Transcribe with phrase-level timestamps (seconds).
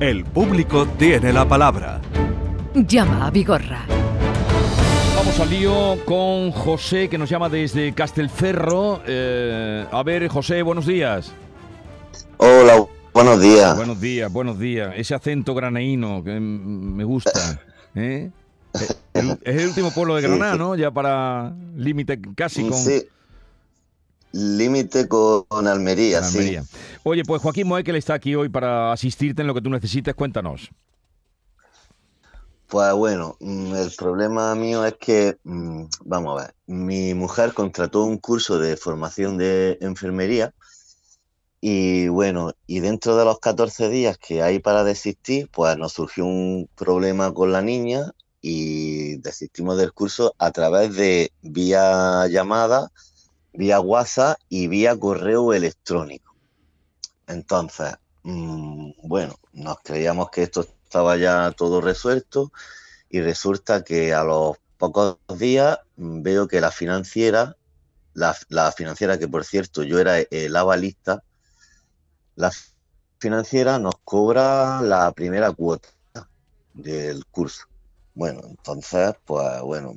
[0.00, 2.00] El público tiene la palabra.
[2.72, 3.84] Llama a Vigorra.
[5.16, 9.02] Vamos al lío con José, que nos llama desde Castelferro.
[9.04, 11.32] Eh, a ver, José, buenos días.
[12.36, 13.76] Hola, buenos días.
[13.76, 14.94] Buenos días, buenos días.
[14.96, 17.60] Ese acento granaíno que me gusta.
[17.96, 18.30] ¿eh?
[18.74, 20.76] es el último pueblo de Granada, ¿no?
[20.76, 22.78] Ya para límite casi con...
[22.78, 23.02] Sí,
[24.32, 26.68] límite con, Almería, Almería, sí.
[27.02, 30.14] Oye, pues Joaquín Moekel está aquí hoy para asistirte en lo que tú necesites.
[30.14, 30.70] Cuéntanos.
[32.68, 38.04] Pues bueno, mm, el problema mío es que, mm, vamos a ver, mi mujer contrató
[38.04, 40.52] un curso de formación de enfermería
[41.60, 46.24] y bueno, y dentro de los 14 días que hay para desistir, pues nos surgió
[46.24, 52.92] un problema con la niña y desistimos del curso a través de vía llamada,
[53.58, 56.32] vía WhatsApp y vía correo electrónico.
[57.26, 57.92] Entonces,
[58.22, 62.52] mm, bueno, nos creíamos que esto estaba ya todo resuelto
[63.10, 67.56] y resulta que a los pocos días veo que la financiera,
[68.14, 68.32] la,
[68.70, 71.24] financiera que por cierto yo era el avalista,
[72.36, 72.52] la
[73.18, 75.88] financiera nos cobra la primera cuota
[76.74, 77.64] del curso.
[78.14, 79.94] Bueno, entonces, pues bueno,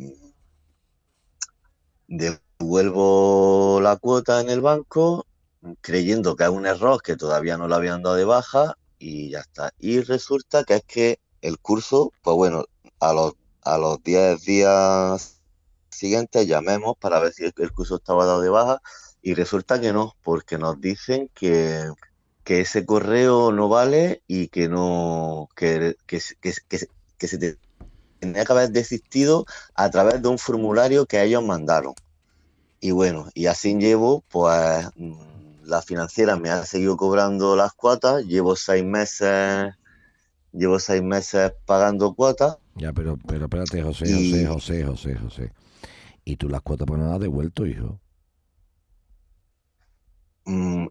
[2.62, 5.26] devuelvo la cuota en el banco
[5.82, 9.40] creyendo que es un error que todavía no lo habían dado de baja y ya
[9.40, 9.74] está.
[9.80, 12.66] Y resulta que es que el curso, pues bueno,
[13.00, 15.40] a los, a los 10 días
[15.90, 18.82] siguientes llamemos para ver si el curso estaba dado de baja
[19.24, 21.92] y resulta que no, porque nos dicen que,
[22.46, 27.58] ese correo no vale y que no, que, que, que se
[28.20, 31.94] tenía que haber desistido a través de un formulario que ellos mandaron.
[32.84, 34.88] Y bueno, y así llevo, pues
[35.64, 39.76] la financiera me ha seguido cobrando las cuotas, llevo seis meses,
[40.52, 42.58] llevo seis meses pagando cuotas.
[42.76, 45.54] Ya, pero, pero espérate, José, José, José, José, José.
[46.26, 48.00] ¿Y tú las cuotas pues no las has devuelto, hijo?
[50.46, 50.88] Mm,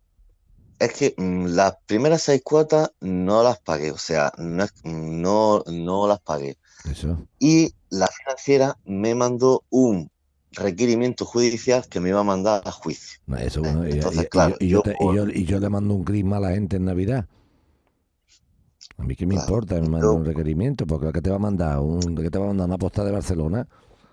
[0.79, 6.07] es que mm, las primeras seis cuotas no las pagué, o sea, no, no, no
[6.07, 6.57] las pagué.
[6.89, 7.27] Eso.
[7.41, 10.09] Y la financiera me mandó un
[10.53, 13.21] requerimiento judicial que me iba a mandar a juicio.
[13.39, 14.83] Eso, bueno, y, Entonces, claro, y, yo,
[15.33, 17.27] y, yo, le mando un gris a la gente en Navidad.
[18.97, 21.79] A mí qué me importa, me manda un requerimiento, porque que te va a mandar
[21.79, 23.67] un, que te va a mandar una posta de Barcelona.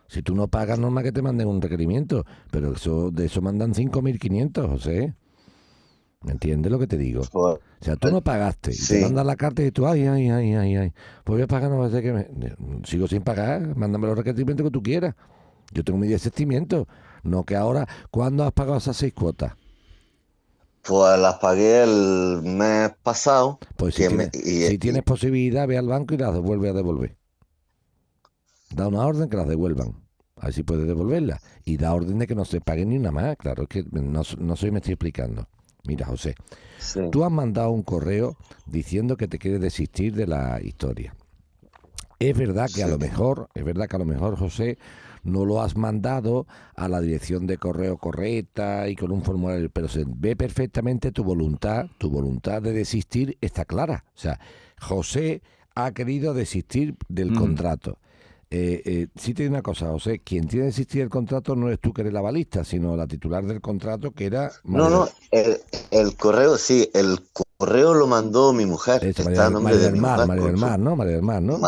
[0.07, 3.73] Si tú no pagas, normal que te manden un requerimiento, pero eso de eso mandan
[3.73, 5.13] 5.500, José.
[6.21, 7.23] ¿Me entiendes lo que te digo?
[7.31, 10.53] o sea, tú no pagaste y te mandan la carta y tú, ay, ay, ay,
[10.55, 10.93] ay, ay,
[11.23, 12.27] pues voy a pagar, no va a ser que me...
[12.85, 15.15] Sigo sin pagar, mándame los requerimientos que tú quieras.
[15.71, 16.87] Yo tengo mi desistimiento.
[17.23, 19.53] No que ahora, ¿cuándo has pagado esas seis cuotas?
[20.83, 23.59] Pues las pagué el mes pasado.
[23.75, 24.07] Pues si,
[24.77, 27.17] tienes, posibilidad, ve al banco y las devuelve a devolver.
[28.69, 29.95] Da una orden que las devuelvan.
[30.37, 31.41] Así puedes devolverlas.
[31.65, 33.35] Y da orden de que no se pague ni una más.
[33.35, 35.47] Claro, es que no, no soy me estoy explicando.
[35.83, 36.35] Mira, José,
[37.11, 41.15] tú has mandado un correo diciendo que te quieres desistir de la historia.
[42.19, 44.77] Es verdad que a lo mejor, es verdad que a lo mejor, José,
[45.23, 49.87] no lo has mandado a la dirección de correo correcta y con un formulario, pero
[49.87, 54.05] se ve perfectamente tu voluntad, tu voluntad de desistir está clara.
[54.15, 54.39] O sea,
[54.79, 55.41] José
[55.75, 57.35] ha querido desistir del mm.
[57.35, 57.99] contrato.
[58.49, 61.79] Eh, eh, sí tiene una cosa, José, quien tiene que desistir del contrato no es
[61.81, 64.51] tú que eres la balista, sino la titular del contrato que era...
[64.63, 67.19] No, no, el, correo, sí, el
[67.57, 69.01] correo lo mandó mi mujer.
[69.25, 70.95] María, del Mar, María del Mar, ¿no?
[70.95, 71.59] María del Mar, ¿no?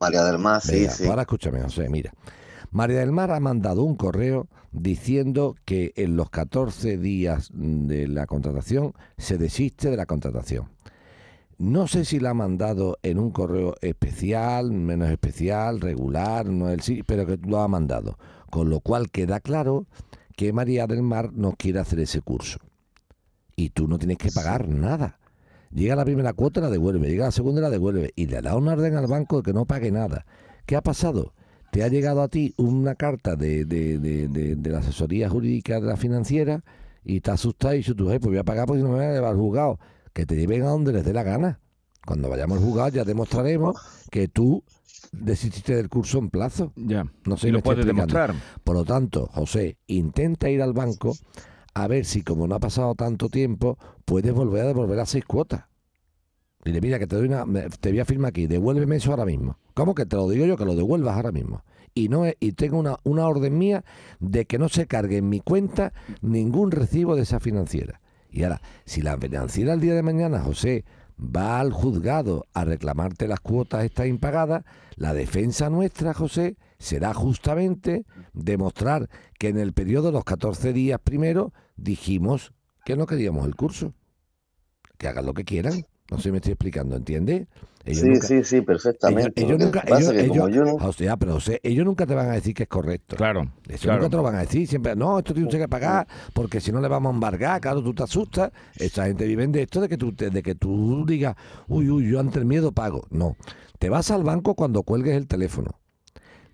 [0.00, 1.06] María del Mar, sí, sí.
[1.06, 2.12] Ahora escúchame, José, mira.
[2.70, 8.26] María del Mar ha mandado un correo diciendo que en los 14 días de la
[8.26, 10.68] contratación se desiste de la contratación.
[11.58, 16.82] No sé si la ha mandado en un correo especial, menos especial, regular, no el
[16.82, 18.18] sí, pero que lo ha mandado.
[18.50, 19.86] Con lo cual queda claro
[20.36, 22.58] que María del Mar no quiere hacer ese curso.
[23.56, 25.18] Y tú no tienes que pagar nada.
[25.72, 27.08] Llega la primera cuota, la devuelve.
[27.08, 28.12] Llega la segunda, la devuelve.
[28.16, 30.26] Y le da una orden al banco de que no pague nada.
[30.66, 31.32] ¿Qué ha pasado?
[31.76, 35.98] Te ha llegado a ti una carta de, de, de, la asesoría jurídica de la
[35.98, 36.64] financiera
[37.04, 39.12] y te asustado y dices tú, pues voy a pagar porque no me voy a
[39.12, 39.78] llevar al juzgado.
[40.14, 41.60] Que te lleven a donde les dé la gana.
[42.06, 43.76] Cuando vayamos al juzgado ya demostraremos
[44.10, 44.64] que tú
[45.12, 46.72] desististe del curso en plazo.
[46.76, 47.04] Ya.
[47.26, 48.34] No sé si lo puedes demostrar.
[48.64, 51.12] Por lo tanto, José, intenta ir al banco
[51.74, 53.76] a ver si, como no ha pasado tanto tiempo,
[54.06, 55.66] puedes volver a devolver las seis cuotas.
[56.64, 59.58] Dile, mira, que te doy una, te voy a firmar aquí, devuélveme eso ahora mismo.
[59.76, 60.56] ¿Cómo que te lo digo yo?
[60.56, 61.62] Que lo devuelvas ahora mismo.
[61.92, 63.84] Y no y tengo una, una orden mía
[64.20, 65.92] de que no se cargue en mi cuenta
[66.22, 68.00] ningún recibo de esa financiera.
[68.30, 70.86] Y ahora, si la financiera el día de mañana, José,
[71.20, 74.64] va al juzgado a reclamarte las cuotas estas impagadas,
[74.94, 80.98] la defensa nuestra, José, será justamente demostrar que en el periodo de los 14 días
[81.04, 82.54] primero dijimos
[82.86, 83.92] que no queríamos el curso.
[84.96, 85.84] Que hagan lo que quieran.
[86.10, 87.46] No sé si me estoy explicando, ¿entiendes?
[87.86, 89.44] Ellos sí, nunca, sí, sí, perfectamente.
[89.44, 90.12] Ellos, nunca, ellos,
[91.20, 93.14] pero ellos nunca te van a decir que es correcto.
[93.14, 93.48] Claro.
[93.68, 94.66] Eso nunca te lo van a decir.
[94.66, 97.94] Siempre, no, esto tiene que pagar porque si no le vamos a embargar, claro, tú
[97.94, 98.50] te asustas.
[98.74, 101.36] Esta gente vive de esto de que tú, de que tú digas,
[101.68, 103.06] uy, uy, yo ante el miedo pago.
[103.10, 103.36] No.
[103.78, 105.78] Te vas al banco cuando cuelgues el teléfono.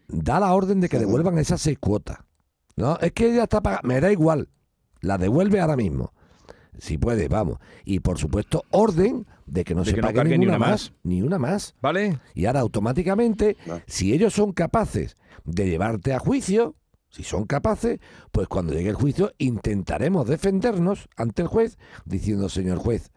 [0.08, 2.19] Da la orden de que devuelvan esas seis cuotas.
[2.76, 3.81] No, es que ya está pagada.
[3.84, 4.50] Me da igual.
[5.00, 6.12] La devuelve ahora mismo
[6.79, 7.58] si puede, vamos.
[7.84, 11.75] Y por supuesto, orden de que no se pague, ni una más, Ni una más.
[11.82, 12.19] ¿Vale?
[12.34, 16.75] Y ahora automáticamente, si ellos son capaces de llevarte a juicio,
[17.10, 18.00] si son capaces,
[18.31, 21.76] pues cuando llegue el juicio intentaremos defendernos ante el juez
[22.06, 23.12] diciendo, señor juez,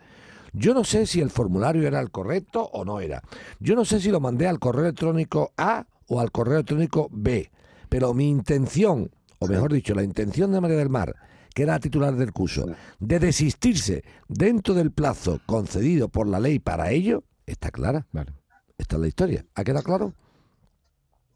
[0.52, 3.22] yo no sé si el formulario era el correcto o no era.
[3.62, 7.50] Yo no sé si lo mandé al correo electrónico A o al correo electrónico B.
[7.88, 9.10] Pero mi intención,
[9.40, 11.16] o mejor dicho, la intención de María del Mar,
[11.56, 12.66] que era titular del curso,
[13.00, 18.06] de desistirse dentro del plazo concedido por la ley para ello, está clara.
[18.12, 18.34] Vale.
[18.78, 19.46] Esta es la historia.
[19.56, 20.14] ¿Ha quedado claro?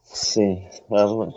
[0.04, 1.34] Sí, claro.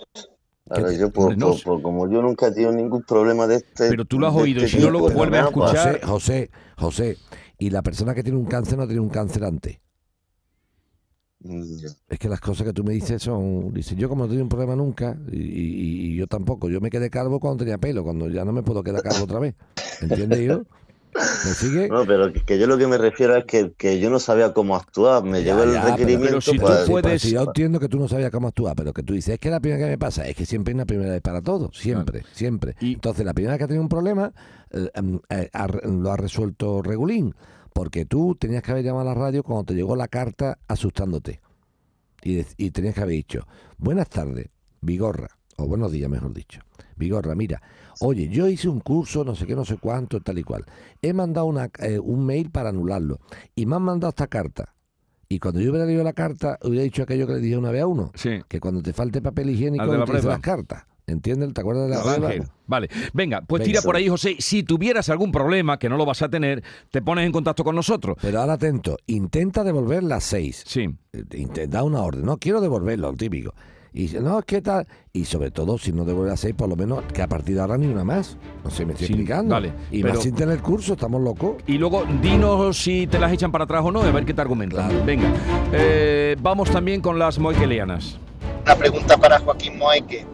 [0.98, 3.88] yo como yo nunca he tenido ningún problema de este.
[3.88, 6.00] Pero tú lo has oído, este si no lo vuelves a escuchar.
[6.00, 7.16] José, José, José,
[7.58, 9.78] y la persona que tiene un cáncer no tiene un cáncer antes.
[12.08, 13.72] Es que las cosas que tú me dices son.
[13.72, 16.68] Dice, yo como no tenía un problema nunca, y, yo tampoco.
[16.68, 19.38] Yo me quedé calvo cuando tenía pelo, cuando ya no me puedo quedar calvo otra
[19.38, 19.54] vez.
[20.00, 20.62] ¿Entiendes yo?
[21.14, 21.88] ¿Me sigue?
[21.88, 25.24] No, pero que, yo lo que me refiero es que, yo no sabía cómo actuar.
[25.24, 26.40] Me llegó el requerimiento.
[26.40, 27.22] si tú puedes...
[27.22, 29.60] yo entiendo que tú no sabías cómo actuar, pero que tú dices, es que la
[29.60, 31.70] primera que me pasa, es que siempre hay una primera vez para todo.
[31.72, 32.76] Siempre, siempre.
[32.80, 34.32] Entonces, la primera vez que ha tenido un problema,
[34.70, 35.50] eh, em, eh,
[35.84, 37.34] lo ha resuelto Regulín
[37.72, 41.40] porque tú tenías que haber llamado a la radio cuando te llegó la carta asustándote.
[42.22, 43.46] Y, y tenías que haber dicho,
[43.78, 44.48] buenas tardes,
[44.80, 46.60] Vigorra, o buenos días, mejor dicho.
[46.96, 47.60] Vigorra, mira,
[48.00, 50.64] oye, yo hice un curso, no sé qué, no sé cuánto, tal y cual.
[51.00, 53.20] He mandado una, eh, un mail para anularlo
[53.54, 54.74] y me han mandado esta carta.
[55.28, 57.82] Y cuando yo hubiera leído la carta, hubiera dicho aquello que le dije una vez
[57.82, 58.10] a uno,
[58.48, 60.84] que cuando te falte papel higiénico, no las cartas.
[61.12, 61.52] ¿Entiendes?
[61.54, 64.36] ¿Te acuerdas de la Vale, venga, pues tira por ahí, José.
[64.38, 67.74] Si tuvieras algún problema, que no lo vas a tener, te pones en contacto con
[67.74, 68.16] nosotros.
[68.22, 70.64] Pero ahora atento, intenta devolver las seis.
[70.66, 70.88] Sí.
[71.12, 73.54] Eh, da una orden, no quiero devolverlo, típico.
[73.94, 74.86] Y dice, no, ¿qué tal?
[75.12, 77.60] Y sobre todo, si no devuelve las seis, por lo menos que a partir de
[77.60, 78.38] ahora ni una más.
[78.64, 79.54] No sé, me estoy explicando.
[79.54, 81.56] Vale, y más sin tener curso, estamos locos.
[81.66, 84.40] Y luego, dinos si te las echan para atrás o no, a ver qué te
[84.40, 85.04] argumentan.
[85.04, 85.30] Venga,
[85.74, 88.18] eh, vamos también con las moiquelianas.
[88.64, 90.24] Una pregunta para Joaquín Moeque.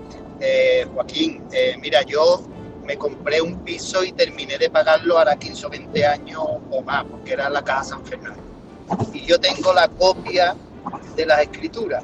[0.41, 2.43] Eh, Joaquín, eh, mira, yo
[2.85, 7.05] me compré un piso y terminé de pagarlo ahora 15 o 20 años o más,
[7.05, 8.43] porque era la casa San Fernando.
[9.13, 10.57] Y yo tengo la copia
[11.17, 12.03] de las escrituras.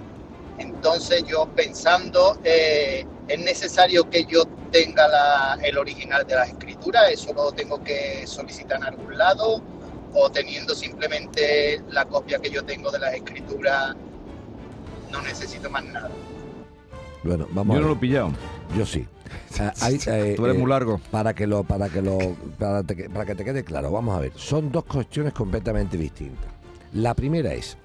[0.58, 7.10] Entonces yo pensando, eh, ¿es necesario que yo tenga el original de las escrituras?
[7.10, 9.62] ¿Eso lo tengo que solicitar en algún lado?
[10.12, 13.94] ¿O teniendo simplemente la copia que yo tengo de las escrituras,
[15.10, 16.10] no necesito más nada?
[17.24, 18.32] Bueno, vamos Yo no lo he pillado.
[18.76, 19.06] Yo sí.
[19.58, 21.00] Ah, eh, Tú eres muy largo.
[21.10, 22.18] Para que lo, para que lo,
[22.58, 24.32] para, para que te quede claro, vamos a ver.
[24.34, 26.46] Son dos cuestiones completamente distintas.
[26.92, 27.76] La primera es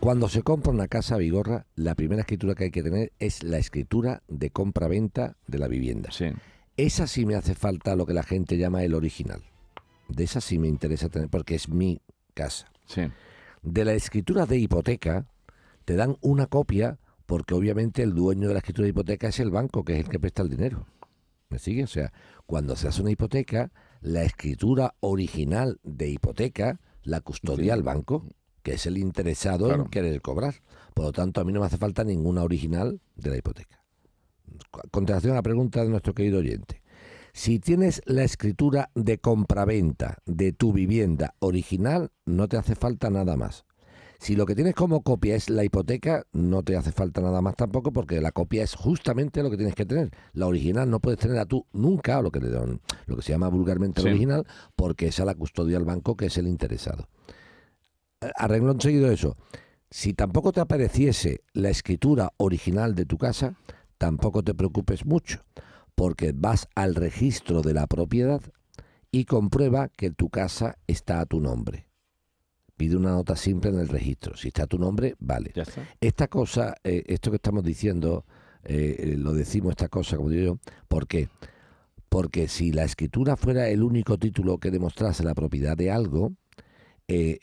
[0.00, 3.58] cuando se compra una casa Vigorra, la primera escritura que hay que tener es la
[3.58, 6.10] escritura de compra-venta de la vivienda.
[6.12, 6.26] Sí.
[6.76, 9.42] Esa sí me hace falta lo que la gente llama el original.
[10.08, 12.00] De esa sí me interesa tener, porque es mi
[12.34, 12.70] casa.
[12.86, 13.02] Sí.
[13.62, 15.26] De la escritura de hipoteca,
[15.84, 19.50] te dan una copia porque obviamente el dueño de la escritura de hipoteca es el
[19.50, 20.86] banco, que es el que presta el dinero.
[21.50, 21.84] ¿Me sigue?
[21.84, 22.10] O sea,
[22.46, 23.70] cuando se hace una hipoteca,
[24.00, 28.24] la escritura original de hipoteca la custodia el banco,
[28.62, 30.54] que es el interesado en querer cobrar.
[30.94, 33.84] Por lo tanto, a mí no me hace falta ninguna original de la hipoteca.
[34.90, 36.80] Contestación a la pregunta de nuestro querido oyente.
[37.34, 43.36] Si tienes la escritura de compraventa de tu vivienda original, no te hace falta nada
[43.36, 43.66] más.
[44.18, 47.54] Si lo que tienes como copia es la hipoteca, no te hace falta nada más
[47.54, 50.10] tampoco porque la copia es justamente lo que tienes que tener.
[50.32, 53.32] La original no puedes tener a tú nunca, lo que, le dan, lo que se
[53.32, 54.44] llama vulgarmente original,
[54.74, 57.08] porque esa la custodia del banco que es el interesado.
[58.36, 59.36] Arreglo seguido eso.
[59.88, 63.54] Si tampoco te apareciese la escritura original de tu casa,
[63.98, 65.44] tampoco te preocupes mucho,
[65.94, 68.42] porque vas al registro de la propiedad
[69.12, 71.87] y comprueba que tu casa está a tu nombre
[72.78, 74.36] pide una nota simple en el registro.
[74.36, 75.52] Si está tu nombre, vale.
[76.00, 78.24] Esta cosa, eh, esto que estamos diciendo,
[78.64, 81.28] eh, eh, lo decimos esta cosa, como digo yo, ¿por qué?
[82.08, 86.32] Porque si la escritura fuera el único título que demostrase la propiedad de algo,
[87.08, 87.38] eh,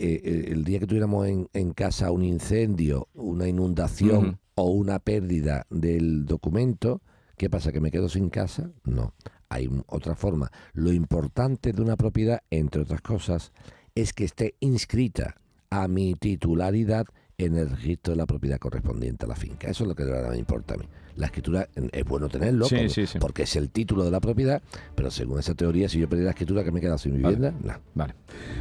[0.47, 6.25] el día que tuviéramos en, en casa un incendio, una inundación o una pérdida del
[6.25, 7.01] documento,
[7.35, 7.71] ¿qué pasa?
[7.71, 8.71] ¿Que me quedo sin casa?
[8.85, 9.13] No.
[9.49, 10.51] Hay otra forma.
[10.73, 13.51] Lo importante de una propiedad, entre otras cosas,
[13.95, 15.35] es que esté inscrita
[15.69, 17.05] a mi titularidad
[17.37, 19.69] en el registro de la propiedad correspondiente a la finca.
[19.69, 20.85] Eso es lo que de verdad me importa a mí.
[21.17, 23.19] La escritura eh, es bueno tenerlo Sí, porque, sí, sí.
[23.19, 24.61] porque es el título de la propiedad,
[24.95, 27.35] pero según esa teoría, si yo perdí la escritura, que me queda sin Vale.
[27.35, 27.57] vivienda?
[27.63, 27.79] No.
[27.93, 28.15] Vale.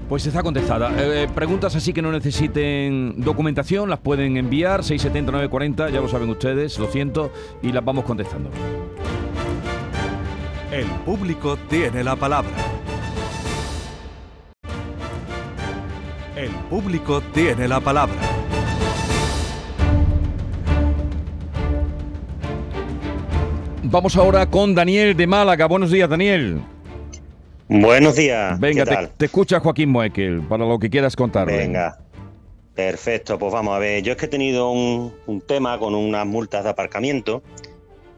[0.09, 0.93] Pues está contestada.
[0.97, 6.79] Eh, preguntas así que no necesiten documentación, las pueden enviar, 670-940, ya lo saben ustedes,
[6.79, 8.51] lo siento, y las vamos contestando.
[10.71, 12.51] El público tiene la palabra.
[16.37, 18.21] El público tiene la palabra.
[23.85, 25.67] Vamos ahora con Daniel de Málaga.
[25.67, 26.61] Buenos días, Daniel.
[27.69, 28.59] Buenos días.
[28.59, 29.11] Venga, ¿qué te, tal?
[29.17, 31.57] te escucha Joaquín Moekel para lo que quieras contarle.
[31.57, 31.99] Venga.
[32.75, 34.03] Perfecto, pues vamos a ver.
[34.03, 37.43] Yo es que he tenido un, un tema con unas multas de aparcamiento.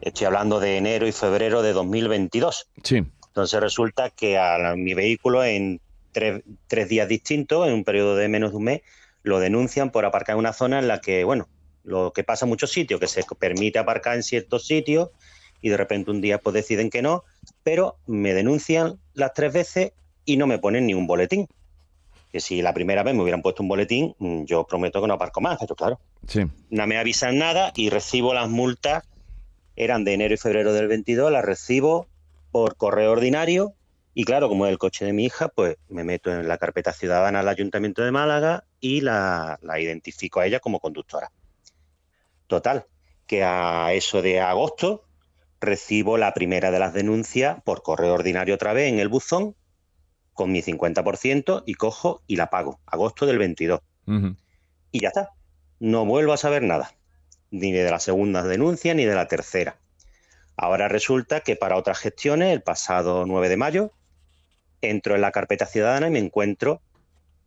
[0.00, 2.68] Estoy hablando de enero y febrero de 2022.
[2.82, 3.04] Sí.
[3.26, 5.80] Entonces resulta que a la- mi vehículo en
[6.16, 8.80] tres, tres días distintos, en un periodo de menos de un mes,
[9.23, 11.46] lo denuncian por aparcar en una zona en la que, bueno,
[11.85, 15.11] lo que pasa en muchos sitios, que se permite aparcar en ciertos sitios
[15.61, 17.23] y de repente un día pues deciden que no,
[17.62, 19.92] pero me denuncian las tres veces
[20.25, 21.49] y no me ponen ni un boletín.
[22.32, 25.14] Que si la primera vez me hubieran puesto un boletín, mm, yo prometo que no
[25.14, 26.44] aparco más, pero claro, Sí.
[26.70, 29.04] no me avisan nada y recibo las multas,
[29.76, 32.06] eran de enero y febrero del 22, las recibo
[32.52, 33.75] por correo ordinario
[34.18, 36.94] y claro, como es el coche de mi hija, pues me meto en la carpeta
[36.94, 41.30] ciudadana del Ayuntamiento de Málaga y la, la identifico a ella como conductora.
[42.46, 42.87] Total,
[43.26, 45.04] que a eso de agosto
[45.61, 49.54] recibo la primera de las denuncias por correo ordinario otra vez en el buzón
[50.32, 54.35] con mi 50% y cojo y la pago, agosto del 22 Ujú.
[54.92, 55.32] y ya está.
[55.78, 56.94] No vuelvo a saber nada,
[57.50, 59.76] ni de la segunda denuncia ni de la tercera.
[60.56, 63.92] Ahora resulta que para otras gestiones, el pasado 9 de mayo,
[64.83, 66.80] entro en la carpeta ciudadana y me encuentro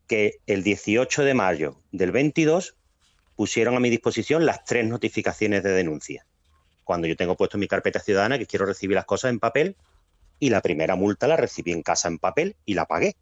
[0.08, 2.76] que el 18 de mayo del 22
[3.36, 6.26] pusieron a mi disposición las tres notificaciones de denuncia.
[6.84, 9.76] Cuando yo tengo puesto mi carpeta ciudadana que quiero recibir las cosas en papel
[10.40, 13.16] y la primera multa la recibí en casa en papel y la pagué.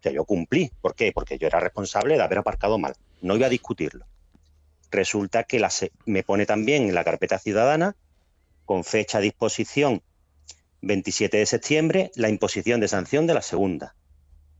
[0.00, 0.72] O sea, yo cumplí.
[0.80, 1.12] ¿Por qué?
[1.12, 2.94] Porque yo era responsable de haber aparcado mal.
[3.20, 4.06] No iba a discutirlo.
[4.90, 5.64] Resulta que
[6.06, 7.94] me pone también en la carpeta ciudadana,
[8.64, 10.02] con fecha a disposición
[10.82, 13.94] 27 de septiembre, la imposición de sanción de la segunda.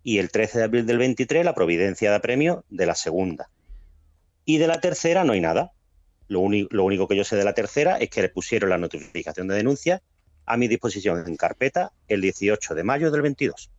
[0.02, 3.50] Y el 13 de abril del 23, la providencia de apremio de la segunda.
[4.44, 5.72] Y de la tercera no hay nada.
[6.28, 9.48] Lo, lo único que yo sé de la tercera es que le pusieron la notificación
[9.48, 10.02] de denuncia
[10.46, 13.70] a mi disposición en carpeta el 18 de mayo del 22.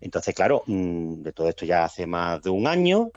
[0.00, 3.10] Entonces, claro, mm, de todo esto ya hace más de un año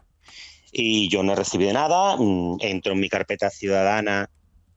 [0.71, 2.15] y yo no he recibido nada.
[2.17, 4.29] mm, Entro en mi carpeta ciudadana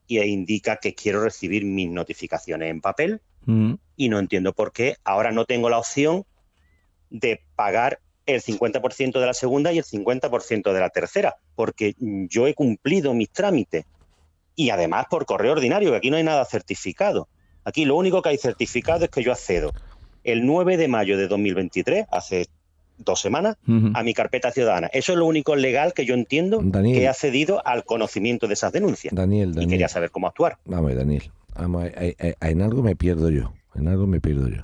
[0.06, 3.78] y e indica que quiero recibir mis notificaciones en papel Ujú.
[3.96, 6.24] y no entiendo por qué ahora no tengo la opción
[7.10, 12.26] de pagar el 50% de la segunda y el 50% de la tercera, porque mm,
[12.28, 13.84] yo he cumplido mis trámites
[14.54, 17.28] y además por correo ordinario, que aquí no hay nada certificado.
[17.64, 19.72] Aquí lo único que hay certificado es que yo accedo
[20.24, 22.46] el 9 de mayo de 2023, hace
[22.98, 23.56] dos semanas,
[23.94, 24.88] a mi carpeta ciudadana.
[24.92, 26.96] Eso es lo único legal que yo entiendo Daniel.
[26.96, 29.12] que he accedido al conocimiento de esas denuncias.
[29.14, 29.70] Daniel, Y Daniel.
[29.70, 30.58] quería saber cómo actuar.
[30.64, 31.32] Vamos Daniel.
[31.54, 33.52] Vamos ver, eh, eh, en algo me pierdo yo.
[33.74, 34.62] En algo me pierdo yo.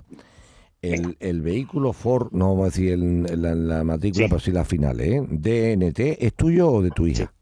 [0.80, 4.28] El, el vehículo Ford, no vamos a decir el- la, la matrícula, Sí.
[4.30, 5.21] pero sí la final, ¿eh?
[5.28, 7.33] DNT, ¿es tuyo o de tu hija?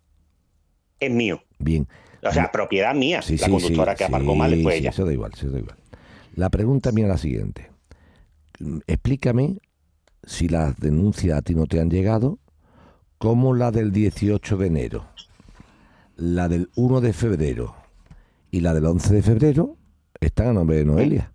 [0.98, 1.42] Es mío.
[1.58, 1.86] Bien.
[2.22, 3.20] O sea, propiedad mía.
[3.22, 4.90] Sí, la sí, conductora que aparcó mal sí, ella.
[4.90, 5.76] Eso da igual, eso da igual.
[6.34, 7.70] La pregunta mía es la siguiente.
[8.86, 9.58] Explícame
[10.24, 12.38] si las denuncias a ti no te han llegado,
[13.18, 15.04] como la del 18 de enero,
[16.16, 17.76] la del 1 de febrero
[18.56, 19.76] y la del 11 de febrero
[20.20, 21.32] están a nombre de Noelia.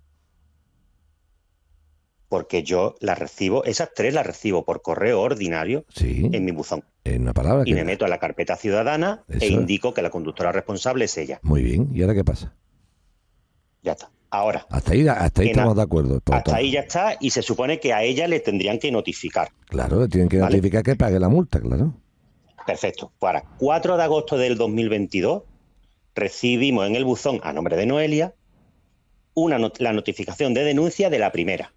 [2.28, 6.84] Porque yo las recibo, esas tres las recibo por correo ordinario Sí, en mi buzón.
[7.04, 7.76] es una palabra Y que...
[7.76, 9.52] me meto a la carpeta ciudadana Eso e es.
[9.52, 11.40] indico que la conductora responsable es ella.
[11.44, 12.56] Muy bien, ¿y ahora qué pasa?
[13.84, 14.10] Ya está.
[14.34, 16.22] Ahora, Hasta ahí, hasta estamos de acuerdo.
[16.22, 16.56] todo, hasta todo.
[16.56, 19.50] ahí ya está y se supone que a ella le tendrían que notificar.
[19.68, 20.56] Claro, le tienen que Vale.
[20.56, 21.94] notificar que pague la multa, claro.
[22.66, 23.12] Perfecto.
[23.20, 25.44] Pues ahora, 4 de agosto del 2022,
[26.16, 28.34] recibimos en el buzón, a nombre de Noelia,
[29.34, 31.74] una not- la notificación de denuncia de la primera.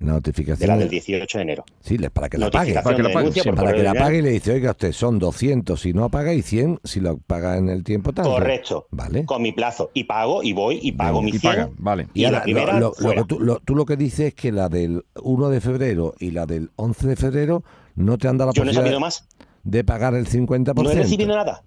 [0.00, 0.60] La notificación.
[0.60, 1.64] de la del 18 de enero.
[1.80, 2.72] Sí, para que la pague.
[2.72, 5.18] Para que la pague, sí, Para que la pague y le dice, oiga, usted son
[5.18, 8.24] 200 si no apaga y 100 si lo paga en el tiempo tal.
[8.26, 8.86] Correcto.
[8.92, 9.24] Vale.
[9.24, 9.90] Con mi plazo.
[9.94, 11.52] Y pago, y voy, y pago mi Y 100.
[11.52, 12.06] paga, vale.
[12.14, 14.34] Y, Y ahora, la primera, lo- lo- lo tú, lo- tú lo que dices es
[14.34, 17.64] que la del 1 de febrero y la del 11 de febrero
[17.96, 19.26] no te han dado la Yo no he posibilidad sabido más.
[19.64, 20.74] de pagar el 50%.
[20.84, 21.64] No he recibido nada.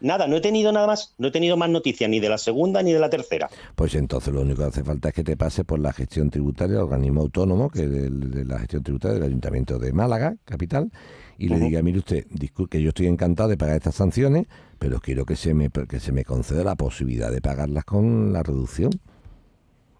[0.00, 1.14] Nada, no he tenido nada más.
[1.18, 3.48] No he tenido más noticias ni de la segunda ni de la tercera.
[3.74, 6.76] Pues entonces lo único que hace falta es que te pase por la gestión tributaria,
[6.76, 10.90] el organismo autónomo, que es de la gestión tributaria del Ayuntamiento de Málaga, capital,
[11.38, 14.46] y le diga, mire usted, disculpe, que yo estoy encantado de pagar estas sanciones,
[14.78, 18.42] pero quiero que se me que se me conceda la posibilidad de pagarlas con la
[18.42, 18.90] reducción.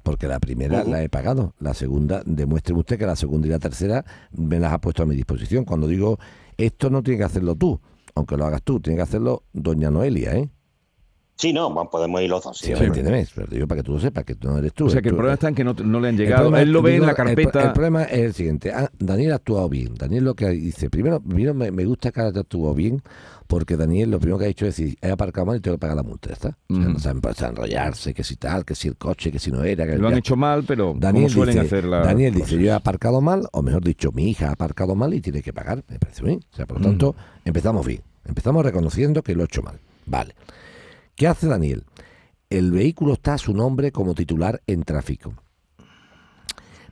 [0.03, 3.59] Porque la primera la he pagado, la segunda, demuestre usted que la segunda y la
[3.59, 5.65] tercera me las ha puesto a mi disposición.
[5.65, 6.19] Cuando digo
[6.57, 7.81] esto no tiene que hacerlo tú,
[8.17, 10.51] aunque lo hagas tú, tiene que hacerlo doña Noelia, ¿eh?
[11.39, 12.57] Sí, no, podemos ir los dos.
[12.57, 14.73] sí, Sí, entiéndeme, pero te digo para que tú lo sepas, que tú no eres
[14.73, 14.87] tú.
[14.87, 16.45] O sea que el problema está en que no, no le han llegado.
[16.45, 17.63] problema- Él lo ve en la carpeta.
[17.63, 18.73] El, problema es el siguiente.
[18.73, 19.95] Ah, Daniel ha actuado bien.
[19.97, 23.03] Daniel lo que dice, primero, primero me, me gusta que actuó bien,
[23.47, 25.81] porque Daniel lo primero que ha hecho es decir, he aparcado mal y tengo que
[25.81, 26.49] pagar la multa, ¿ya ¿está?
[26.71, 26.93] O sea, Ujú.
[26.93, 26.99] no
[27.35, 29.87] se a enrollarse, que si tal, que si el coche, que si no era.
[29.87, 30.19] Que lo han ya.
[30.21, 32.59] hecho mal, pero Daniel suelen dice, hacer las Daniel dice, cosas.
[32.61, 35.53] yo he aparcado mal, o mejor dicho, mi hija ha aparcado mal y tiene que
[35.53, 35.85] pagar.
[35.87, 36.41] Me parece bien.
[36.51, 37.15] O sea, por lo tanto,
[37.45, 38.01] empezamos bien.
[38.25, 39.79] Empezamos reconociendo que lo he hecho mal.
[40.07, 40.35] Vale.
[41.17, 41.85] ¿Qué hace Daniel?
[42.51, 45.35] El vehículo está a su nombre como titular en tráfico.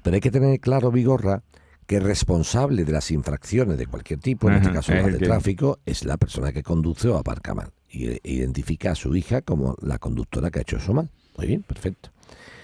[0.03, 1.43] Pero hay que tener claro, Vigorra,
[1.87, 5.07] que el responsable de las infracciones de cualquier tipo, en Ajá, este caso es las
[5.07, 7.71] el de que- tráfico, es la persona que conduce o aparca mal.
[7.91, 11.11] Y e- identifica a su hija como la conductora que ha hecho eso mal.
[11.37, 12.11] Muy bien, perfecto.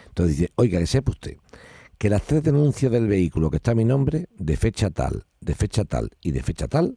[0.08, 1.36] Entonces dice, oiga, que sepa usted
[1.98, 5.54] que las tres denuncias del vehículo que está a mi nombre, de fecha tal, de
[5.54, 6.96] fecha tal y de fecha tal,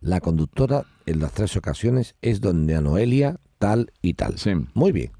[0.00, 4.38] la conductora en las tres ocasiones es doña Noelia tal y tal.
[4.38, 4.50] Sí.
[4.74, 5.10] Muy bien.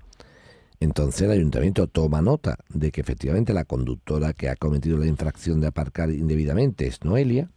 [0.78, 5.62] Entonces el ayuntamiento toma nota de que efectivamente la conductora que ha cometido la infracción
[5.62, 7.48] de aparcar indebidamente es Noelia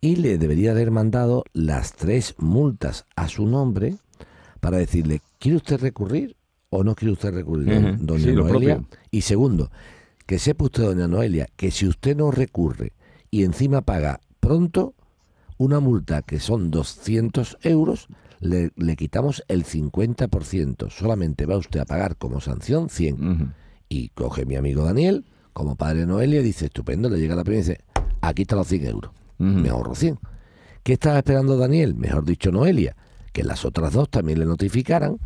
[0.00, 3.96] y le debería haber mandado las tres multas a su nombre
[4.60, 6.36] para decirle, ¿quiere usted recurrir
[6.70, 8.84] o no quiere usted recurrir, doña sí, Noelia?
[9.10, 9.72] Y segundo,
[10.24, 12.92] que sepa usted, doña Noelia, que si usted no recurre
[13.32, 14.94] y encima paga pronto
[15.58, 18.06] una multa que son 200 euros,
[18.40, 20.90] le, le quitamos el 50%.
[20.90, 23.28] Solamente va usted a pagar como sanción 100.
[23.28, 23.48] Ujú.
[23.88, 27.64] Y coge mi amigo Daniel, como padre Noelia, y dice, estupendo, le llega la primera
[27.64, 27.84] y dice,
[28.20, 29.12] aquí están los 100 euros.
[29.38, 29.48] Ujú.
[29.48, 30.18] Me ahorro 100.
[30.82, 31.94] ¿Qué estaba esperando Daniel?
[31.94, 32.96] Mejor dicho, Noelia,
[33.32, 35.18] que las otras dos también le notificaran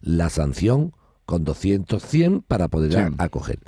[0.00, 0.92] la sanción
[1.24, 3.58] con 200, 100 para poder acoger.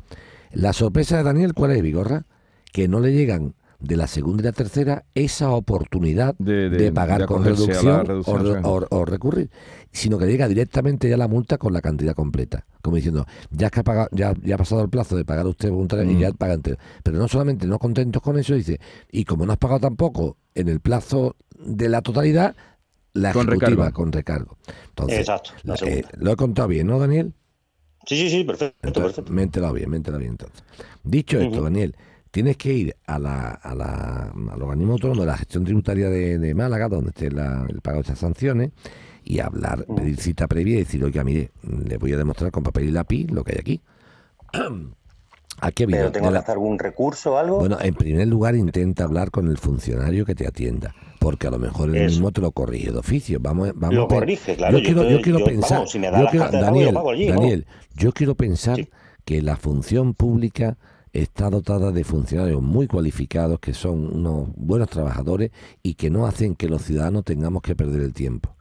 [0.52, 2.26] La sorpresa de Daniel, ¿cuál es, Vigorra?
[2.72, 6.92] Que no le llegan de la segunda y la tercera esa oportunidad De- de, de-
[6.92, 8.86] pagar de con reducción, reducción, o, sí.
[8.90, 9.50] o- o recurrir,
[9.92, 13.66] sino que le llega directamente ya la multa con la cantidad completa, como diciendo, ya
[13.66, 16.18] es que ha pagado, ya, ya ha pasado el plazo de pagar usted voluntariamente Mm.
[16.18, 16.76] y ya paga entero.
[17.04, 18.80] Pero no solamente no contentos con eso, dice,
[19.12, 22.56] y como no has pagado tampoco en el plazo de la totalidad,
[23.12, 23.92] la Con ejecutiva recargo.
[23.94, 24.58] con recargo.
[24.88, 26.08] Entonces, Exacto, la la- eh, segunda.
[26.18, 27.32] lo he contado bien, ¿no, Daniel?
[28.06, 29.32] Sí, sí, sí, perfecto, Entonces, perfecto.
[29.32, 30.62] me he enterado bien, me he enterado bien entonces.
[31.04, 31.62] Dicho esto.
[31.62, 31.94] Daniel,
[32.38, 36.38] tienes que ir a la, a la, al organismo autónomo de la gestión tributaria de,
[36.38, 38.70] de Málaga, donde esté la- el pago de estas sanciones,
[39.24, 39.96] y hablar, Ujú.
[39.96, 43.26] pedir cita previa y decir, oiga, mire, le voy a demostrar con papel y lápiz
[43.32, 43.80] lo que hay aquí.
[45.60, 47.58] Aquí ha habido Pero tengo que hacer algún recurso o algo.
[47.58, 51.58] bueno, en primer lugar intenta hablar con el funcionario que te atienda, porque a lo
[51.58, 52.06] mejor él Eso.
[52.14, 53.38] mismo te lo corrige de oficio.
[53.40, 56.08] Vamos, vamos Lo corrige, claro, Yo yo quiero, yo quiero yo- pensar, vamos, si me
[56.12, 56.94] da yo quiero- pago, yo Daniel.
[57.34, 58.88] Daniel, yo quiero pensar Sí.
[59.24, 60.78] que la función pública
[61.22, 65.50] está dotada de funcionarios muy cualificados, que son unos buenos trabajadores
[65.82, 68.54] y que no hacen que los ciudadanos tengamos que perder el tiempo.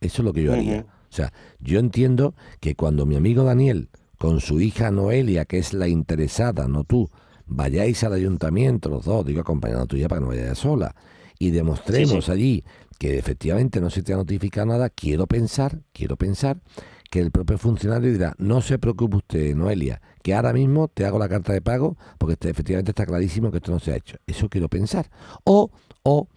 [0.00, 0.86] Eso es lo que yo haría.
[1.10, 5.72] O sea, yo entiendo que cuando mi amigo Daniel, con su hija Noelia, que es
[5.72, 7.10] la interesada, no tú,
[7.46, 10.94] vayáis al ayuntamiento, los dos, digo acompañando a tuya para que no vayas sola,
[11.38, 12.32] y demostremos Sí, sí.
[12.32, 12.64] allí
[12.98, 16.60] que efectivamente no se te ha notificado nada, quiero pensar, quiero pensar
[17.10, 21.18] que el propio funcionario dirá, no se preocupe usted, Noelia, que ahora mismo te hago
[21.18, 24.16] la carta de pago porque este- efectivamente está clarísimo que esto no se ha hecho.
[24.26, 25.10] Eso quiero pensar.
[25.44, 25.70] O,
[26.02, 26.28] o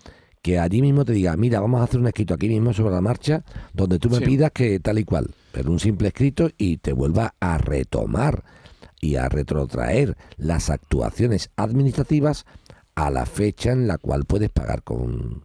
[0.42, 3.02] que allí mismo te diga, mira, vamos a hacer un escrito aquí mismo sobre la
[3.02, 4.26] marcha donde tú me Sí.
[4.26, 8.44] pidas que tal y cual, pero un simple escrito y te vuelva a retomar
[9.02, 12.46] y a retrotraer las actuaciones administrativas
[12.98, 15.44] a la fecha en la cual puedes pagar con,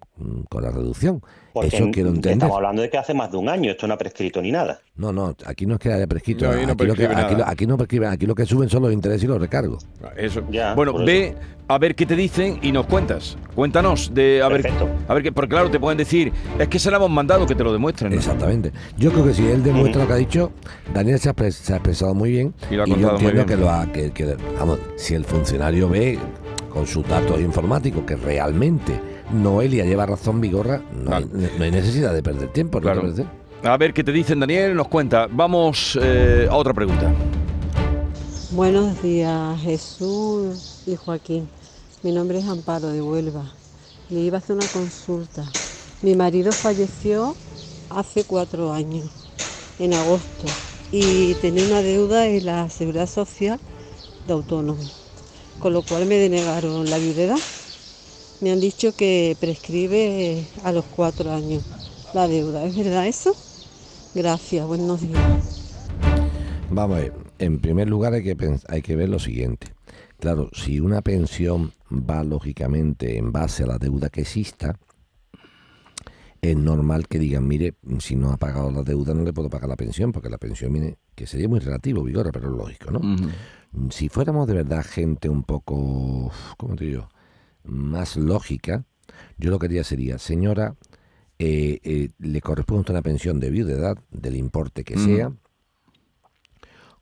[0.49, 1.23] con la reducción.
[1.53, 2.33] Porque Eso quiero entender.
[2.33, 4.81] Estamos hablando de que hace más de un año, esto no ha prescrito ni nada.
[4.97, 6.47] No, no, aquí no es que haya prescrito.
[6.47, 8.71] No, ahí no aquí, lo que, aquí, lo, aquí no prescriben, aquí lo que suben
[8.71, 9.87] son los intereses y los recargos.
[10.17, 10.43] Eso.
[10.51, 11.35] Ya, bueno, ve
[11.69, 13.37] a ver qué te dicen y nos cuentas.
[13.55, 14.89] Cuéntanos de a ver, Perfecto.
[15.09, 17.55] a ver qué, porque claro, te pueden decir, es que se la hemos mandado que
[17.55, 18.13] te lo demuestren.
[18.13, 18.17] ¿no?
[18.17, 18.73] Exactamente.
[18.97, 20.53] Yo creo que si él demuestra lo que ha dicho,
[20.95, 22.55] Daniel se ha, expres- se ha expresado muy bien.
[22.71, 23.47] Y lo ha yo muy entiendo bien.
[23.47, 23.93] que lo ha.
[23.93, 26.19] Que, que- vamos, si el funcionario ve
[26.73, 29.01] con sus datos informáticos, que realmente
[29.33, 31.25] Noelia lleva razón, Vigorra, no, hay,
[31.59, 32.81] no hay necesidad de perder tiempo.
[32.81, 33.03] ¿no Claro.
[33.65, 35.29] A ver qué te dicen, Daniel, nos cuenta.
[35.31, 37.13] Vamos eh, a otra pregunta.
[38.51, 41.49] Buenos días, Jesús y Joaquín.
[42.03, 43.45] Mi nombre es Amparo de Huelva.
[44.11, 45.45] Le iba a hacer una consulta.
[46.03, 47.37] Mi marido falleció
[47.89, 49.09] hace cuatro años,
[49.79, 50.47] en agosto,
[50.91, 53.61] y tenía una deuda en la Seguridad Social
[54.27, 54.83] de autónomo,
[55.63, 57.39] con lo cual me denegaron la viudedad.
[58.41, 61.63] Me han dicho que prescribe a los cuatro años
[62.13, 62.65] la deuda.
[62.65, 63.33] ¿Es verdad eso?
[64.13, 65.21] Gracias, buenos días.
[66.69, 69.73] Vamos a ver, en primer lugar hay que, pens- hay que ver lo siguiente.
[70.19, 74.77] Claro, si una pensión va lógicamente en base a la deuda que exista,
[76.41, 79.69] es normal que digan, mire, si no ha pagado la deuda no le puedo pagar
[79.69, 83.01] la pensión, porque la pensión viene, que sería muy relativo, Vigora, pero es lógico, ¿no?
[83.91, 87.09] Si fuéramos de verdad gente un poco, ¿cómo te digo?
[87.65, 88.85] Más lógica,
[89.39, 90.77] yo lo que haría sería, señora,
[91.39, 95.33] eh, eh, le corresponde una pensión de viudedad, del importe que sea.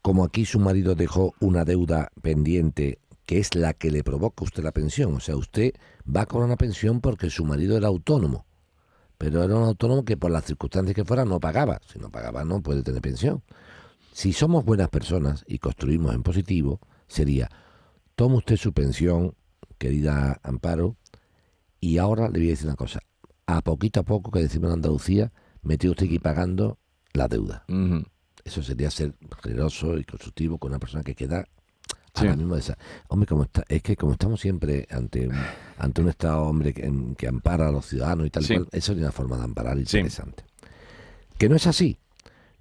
[0.00, 4.44] Como aquí su marido dejó una deuda pendiente que es la que le provoca a
[4.44, 5.14] usted la pensión.
[5.14, 8.46] O sea, usted va con una pensión porque su marido era autónomo.
[9.18, 11.78] Pero era un autónomo que por las circunstancias que fuera no pagaba.
[11.86, 13.42] Si no pagaba no puede tener pensión.
[14.20, 16.78] Si somos buenas personas y construimos en positivo,
[17.08, 17.48] sería,
[18.16, 19.34] toma usted su pensión,
[19.78, 20.96] querida Amparo,
[21.80, 23.00] y ahora le voy a decir una cosa.
[23.46, 26.76] A poquito a poco, que decimos en Andalucía, metió usted aquí pagando
[27.14, 27.64] la deuda.
[28.44, 31.46] Eso sería ser generoso y constructivo con una persona que queda
[32.14, 32.26] Sí.
[32.26, 32.76] ahora mismo de esa.
[33.08, 35.34] Hombre, como está, es que como estamos siempre ante un,
[35.78, 38.52] ante un Estado hombre que, ampara a los ciudadanos y tal Sí.
[38.52, 39.96] cual, eso es una forma de amparar Sí.
[39.96, 40.44] interesante.
[41.38, 41.96] Que no es así.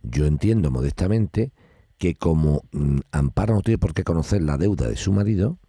[0.04, 1.52] Yo entiendo modestamente
[1.98, 5.60] que como mm, Amparo no tiene por qué conocer la deuda de su marido,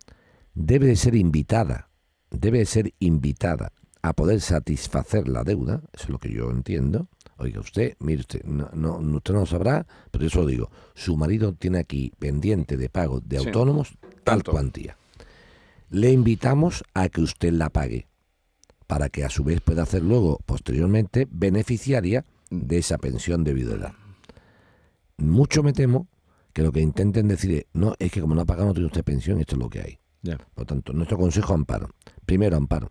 [0.55, 1.91] debe de ser invitada,
[2.31, 7.09] debe de ser invitada a poder satisfacer la deuda, eso es lo que yo entiendo.
[7.37, 10.71] Oiga, usted, mire usted, no, no, usted no lo sabrá, pero yo se lo digo,
[10.95, 13.47] su marido tiene aquí pendiente de pago de Sí.
[13.47, 14.97] autónomos tal cuantía.
[15.91, 18.07] Le invitamos a que usted la pague,
[18.87, 23.93] para que a su vez pueda hacer luego, posteriormente, beneficiaria de esa pensión de viudedad.
[25.21, 26.09] Mucho me temo
[26.53, 28.87] que lo que intenten decir es, no, es que como no ha pagado no tiene
[28.87, 29.99] usted pensión, esto es lo que hay.
[30.23, 30.39] Ya.
[30.55, 31.91] Por tanto, nuestro consejo amparo.
[32.27, 32.91] Primero, amparo.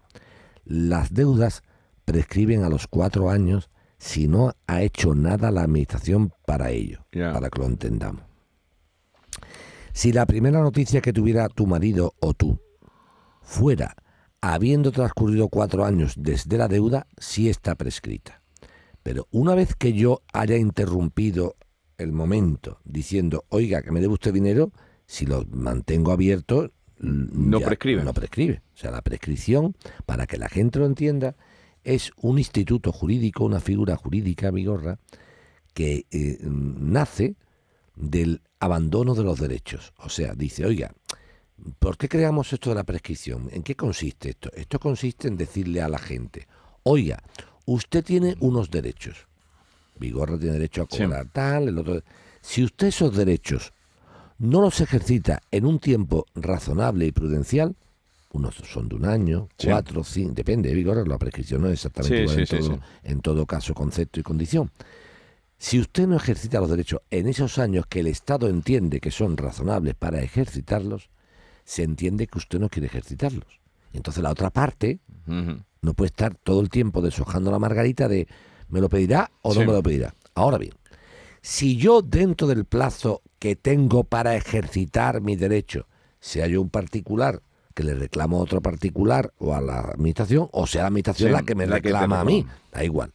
[0.66, 1.64] Las deudas
[2.06, 7.50] prescriben a los cuatro años si no ha hecho nada la administración para ello, para
[7.50, 8.24] que lo entendamos.
[9.94, 12.60] Si la primera noticia que tuviera tu marido o tú
[13.42, 13.96] fuera
[14.42, 18.42] habiendo transcurrido cuatro años desde la deuda, sí está prescrita.
[19.04, 21.56] Pero una vez que yo haya interrumpido
[22.00, 24.72] el momento diciendo, oiga, que me debe usted dinero,
[25.06, 28.04] si lo mantengo abierto, mm, No prescribe.
[28.04, 28.62] No prescribe.
[28.74, 31.36] O sea, la prescripción, para que la gente lo entienda,
[31.84, 35.00] es un instituto jurídico, una figura jurídica, Vigorra,
[35.74, 37.36] que eh, nace
[37.96, 39.94] del abandono de los derechos.
[39.98, 40.94] O sea, dice, oiga,
[41.80, 43.50] ¿por qué creamos esto de la prescripción?
[43.52, 44.52] ¿En qué consiste esto?
[44.54, 46.48] Esto consiste en decirle a la gente,
[46.84, 47.24] oiga,
[47.66, 49.29] usted tiene unos derechos.
[50.00, 51.04] Vigorra tiene derecho a Sí.
[51.04, 52.02] cobrar tal, el otro.
[52.42, 53.74] Si usted esos derechos
[54.38, 57.76] no los ejercita en un tiempo razonable y prudencial,
[58.32, 59.68] unos son de un año, Sí.
[59.68, 62.80] cuatro, cinco, depende, Vigorra, la prescripción no es exactamente Sí, igual en, todo, sí.
[63.04, 64.72] en todo caso, concepto y condición.
[65.58, 69.36] Si usted no ejercita los derechos en esos años que el Estado entiende que son
[69.36, 71.10] razonables para ejercitarlos,
[71.66, 73.60] se entiende que usted no quiere ejercitarlos.
[73.92, 75.00] Entonces la otra parte
[75.82, 78.28] no puede estar todo el tiempo deshojando la margarita de
[78.70, 79.60] me lo pedirá o Sí.
[79.60, 80.14] no me lo pedirá.
[80.36, 80.74] Ahora bien,
[81.42, 85.88] si yo dentro del plazo que tengo para ejercitar mi derecho,
[86.20, 87.42] sea yo un particular
[87.74, 91.34] que le reclamo a otro particular o a la administración, o sea la administración Sí,
[91.34, 93.14] la que me la que te reclama a mí, da igual.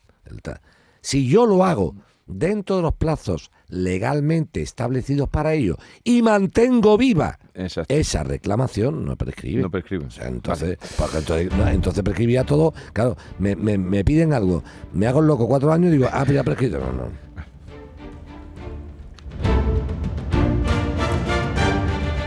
[1.03, 1.95] Si yo lo hago
[2.27, 7.93] dentro de los plazos legalmente establecidos para ello y mantengo viva Exacto.
[7.95, 9.63] esa reclamación, no prescribe.
[9.63, 10.07] No prescribe.
[10.07, 10.79] O sea, entonces,
[11.15, 12.73] entonces, no, entonces prescribía todo.
[12.93, 16.25] Claro, me, me- me piden algo, me hago el loco cuatro años y digo, ah,
[16.25, 16.79] ya prescrito.
[16.79, 17.25] No, no.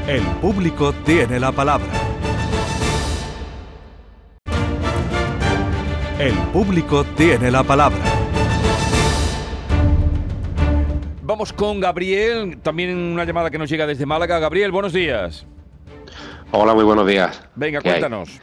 [0.07, 1.87] El público tiene la palabra.
[6.19, 7.99] El público tiene la palabra.
[11.37, 14.39] Vamos con Gabriel, también una llamada que nos llega desde Málaga.
[14.39, 15.45] Gabriel, buenos días.
[16.49, 17.47] Hola, muy buenos días.
[17.53, 18.39] Venga, cuéntanos.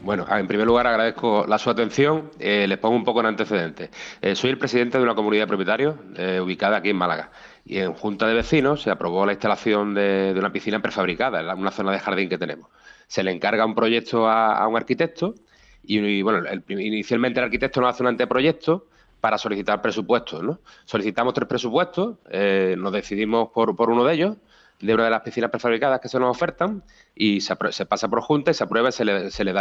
[0.00, 2.30] Bueno, en primer lugar agradezco la su atención.
[2.38, 3.88] Eh, les pongo un poco en antecedentes.
[4.20, 7.30] Eh, soy el presidente de una comunidad de propietarios eh, ubicada aquí en Málaga.
[7.64, 11.70] y en Junta de Vecinos se aprobó la instalación de, una piscina prefabricada en una
[11.70, 12.68] zona de jardín que tenemos.
[13.06, 15.34] Se le encarga un proyecto a, un arquitecto
[15.82, 18.84] y, bueno, inicialmente el arquitecto nos hace un anteproyecto
[19.20, 20.42] para solicitar presupuestos.
[20.42, 20.60] ¿no?
[20.84, 24.36] Solicitamos tres presupuestos, eh, nos decidimos por, uno de ellos,
[24.80, 26.82] de una de las piscinas prefabricadas que se nos ofertan,
[27.14, 29.52] y se, pasa por junta y se aprueba y se le, da, se le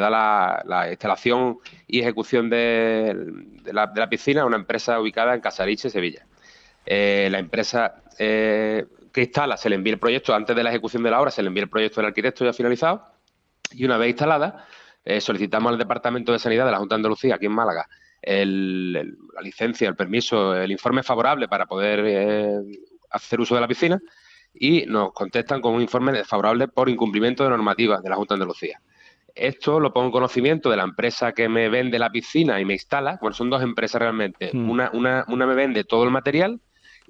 [0.00, 3.32] da la, instalación y ejecución de,
[3.64, 6.24] la, piscina a una empresa ubicada en Casariche, Sevilla.
[6.86, 11.02] Eh, la empresa eh, que instala se le envía el proyecto antes de la ejecución
[11.02, 13.04] de la obra, se le envía el proyecto del arquitecto ya finalizado,
[13.72, 14.66] y una vez instalada,
[15.18, 17.88] solicitamos al Departamento de Sanidad de la Junta de Andalucía, aquí en Málaga,
[18.22, 22.60] la licencia, el permiso, el informe favorable para poder eh,
[23.10, 24.00] hacer uso de la piscina
[24.54, 28.36] y nos contestan con un informe desfavorable por incumplimiento de normativas de la Junta de
[28.36, 28.80] Andalucía.
[29.34, 32.74] Esto lo pongo en conocimiento de la empresa que me vende la piscina y me
[32.74, 33.18] instala.
[33.20, 34.50] Bueno, son dos empresas realmente.
[34.52, 34.70] Hmm.
[34.70, 36.60] Una, una, una me vende todo el material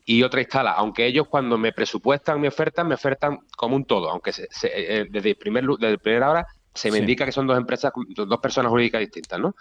[0.04, 0.72] y otra instala.
[0.72, 4.08] Aunque ellos cuando me presupuestan mi oferta, me ofertan como un todo.
[4.08, 7.92] Aunque se, eh, desde, primer, desde primera hora se me indica que son dos empresas,
[8.14, 9.54] dos personas jurídicas distintas, ¿no?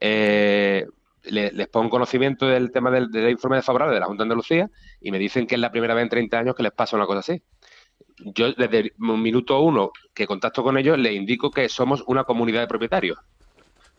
[0.00, 0.86] Eh,
[1.24, 5.18] les pongo conocimiento del tema del, informe desfavorable de la Junta de Andalucía y me
[5.18, 7.42] dicen que es la primera vez en 30 años que les pasa una cosa así.
[8.18, 12.60] Yo desde el minuto uno que contacto con ellos les indico que somos una comunidad
[12.60, 13.18] de propietarios,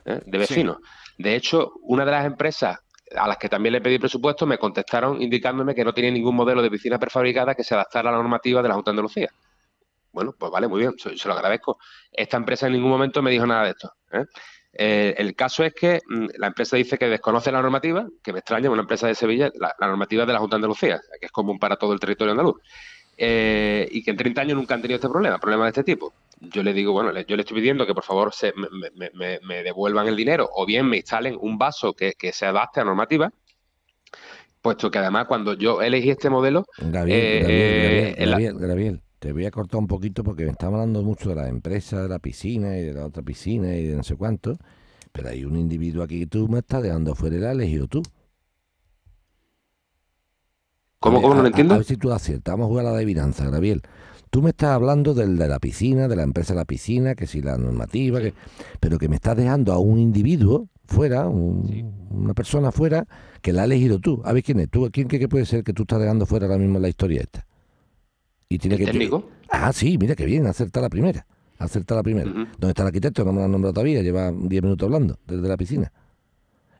[0.06, 0.20] ¿eh?
[0.26, 0.78] de vecinos.
[1.18, 2.80] De hecho, una de las empresas
[3.16, 6.62] a las que también le pedí presupuesto me contestaron indicándome que no tenía ningún modelo
[6.62, 9.30] de piscina prefabricada que se adaptara a la normativa de la Junta de Andalucía.
[10.12, 11.78] Bueno, pues vale, muy bien, se, lo agradezco.
[12.12, 13.94] Esta empresa en ningún momento me dijo nada de esto.
[14.12, 14.26] ¿eh?
[14.74, 18.40] Eh, el caso es que mm, la empresa dice que desconoce la normativa, que me
[18.40, 21.60] extraña, una empresa de Sevilla, la, normativa de la Junta de Andalucía, que es común
[21.60, 22.62] para todo el territorio andaluz,
[23.18, 26.14] eh, y que en 30 años nunca han tenido este problema, problemas de este tipo.
[26.40, 30.16] Yo le digo, bueno, yo le estoy pidiendo que por favor se, me, devuelvan el
[30.16, 33.32] dinero o bien me instalen un vaso que, se adapte a normativa,
[34.62, 36.66] puesto que además cuando yo elegí este modelo...
[36.78, 41.30] Gabriel, eh, Gabriel, Gabriel te voy a cortar un poquito porque me estaba hablando mucho
[41.30, 44.16] de la empresa, de la piscina y de la otra piscina y de no sé
[44.16, 44.58] cuánto.
[45.12, 48.02] Pero hay un individuo aquí que tú me estás dejando fuera y la elegido tú.
[51.00, 51.76] ¿Cómo, cómo no lo entiendo?
[51.76, 52.52] A, ver si tú aciertas.
[52.52, 53.84] Vamos a jugar a la adivinanza, Gabriel.
[54.32, 57.28] Tú me estás hablando del de la piscina, de la empresa de la piscina, que
[57.28, 58.34] si la normativa, que,
[58.80, 63.06] pero que me estás dejando a un individuo fuera, una persona fuera,
[63.44, 64.20] que la has elegido tú.
[64.26, 64.70] A ver quién es.
[64.72, 67.22] ¿Tú, ¿Quién qué puede ser que tú estás dejando fuera ahora mismo en la historia
[67.22, 67.46] esta?
[68.52, 69.30] Y tiene que técnico?
[69.50, 71.26] Ah, sí, mira qué bien, acerta la primera.
[71.58, 72.30] Acerta la primera.
[72.30, 73.24] ¿Dónde está el arquitecto?
[73.24, 75.94] No me lo han nombrado todavía, lleva 10 minutos hablando desde la piscina.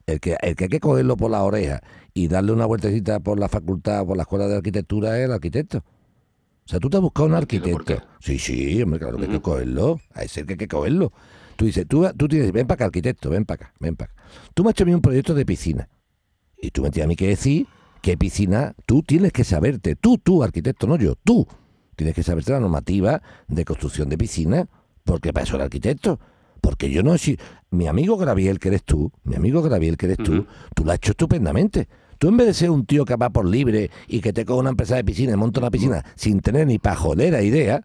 [0.06, 1.82] El que, el que hay que cogerlo por la oreja
[2.14, 5.78] y darle una vueltecita por la facultad, por la escuela de arquitectura es el arquitecto.
[5.78, 8.04] O sea, tú te has buscado un arquitecto.
[8.20, 10.02] Sí, sí, hombre, claro que hay que cogerlo.
[10.14, 11.14] A ese que hay que cogerlo.
[11.56, 14.24] Tú dices, tú, tú tienes, ven para acá, arquitecto, ven para acá, ven para acá.
[14.54, 15.88] Tú me has hecho a mí un proyecto de piscina.
[16.62, 17.66] Y tú me tienes a mí que decir
[18.02, 19.96] qué piscina tú tienes que saberte.
[19.96, 21.48] Tú, tú, arquitecto, no yo, tú
[22.02, 24.68] tienes que saber la normativa de construcción de piscina,
[25.04, 26.20] porque para eso el arquitecto.
[26.62, 27.38] Porque yo no si
[27.72, 30.98] mi amigo Graviel, que eres tú, mi amigo Graviel, que eres tú, tú lo has
[30.98, 31.88] hecho estupendamente.
[32.18, 34.60] Tú en vez de ser un tío que va por libre y que te coge
[34.60, 37.84] una empresa de piscina y monta una piscina sin tener ni pajolera idea,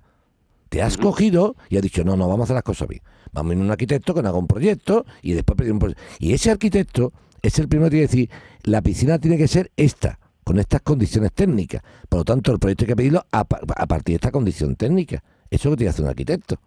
[0.69, 3.03] te has cogido y has dicho, no, no, vamos a hacer las cosas bien.
[3.33, 5.79] Vamos a ir a un arquitecto que nos haga un proyecto y después pedir un
[5.79, 6.03] proyecto.
[6.19, 8.31] Y ese arquitecto es el primero que tiene que decir,
[8.65, 11.83] la piscina tiene que ser esta con estas condiciones técnicas.
[12.09, 15.25] Por lo tanto, el proyecto hay que pedirlo a, partir de esta condición técnica.
[15.51, 16.61] Eso es lo que tiene que hacer un arquitecto.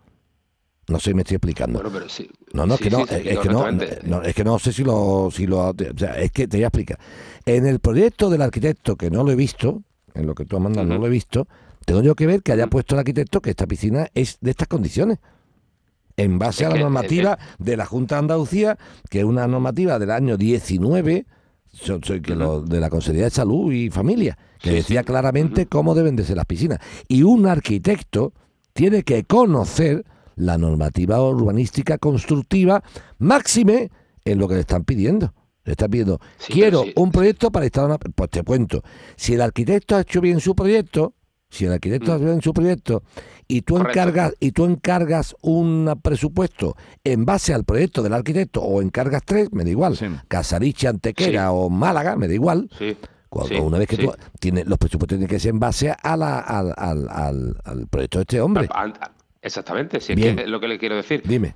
[0.90, 1.82] No sé si me estoy explicando.
[1.82, 6.20] no, no, es que no, es que no, sé si lo, si lo, o sea,
[6.20, 7.00] es que te voy a explicar.
[7.46, 9.82] En el proyecto del arquitecto, que no lo he visto,
[10.14, 11.48] en lo que tú has mandado no lo he visto,
[11.86, 14.68] tengo yo que ver que haya puesto el arquitecto que esta piscina es de estas
[14.68, 15.20] condiciones.
[16.18, 18.78] En base a la normativa de la Junta de Andalucía,
[19.10, 21.26] que es una normativa del año 19,
[21.72, 26.16] soy que lo, de la Consejería de Salud y Familia, que decía claramente cómo deben
[26.16, 26.80] de ser las piscinas.
[27.08, 28.34] Y un arquitecto
[28.74, 30.06] tiene que conocer
[30.36, 32.82] la normativa urbanística constructiva
[33.18, 33.92] máxime
[34.26, 35.34] en lo que le están pidiendo.
[35.66, 37.98] Le están pidiendo, quiero un proyecto para instalar una...
[37.98, 38.82] Pues te cuento,
[39.16, 41.14] si el arquitecto ha hecho bien su proyecto,
[41.50, 43.04] si el arquitecto ha hecho bien su proyecto
[43.48, 48.82] y tú encargas y tú encargas un presupuesto en base al proyecto del arquitecto o
[48.82, 52.70] encargas tres, me da igual, Casariche, Antequera o Málaga, me da igual.
[53.30, 56.40] Cuando, una vez que tú tienes los presupuestos tienen que ser en base a la,
[56.40, 58.68] al, al, al, proyecto de este hombre.
[59.42, 61.22] Exactamente, si es, que es lo que le quiero decir.
[61.26, 61.56] Dime.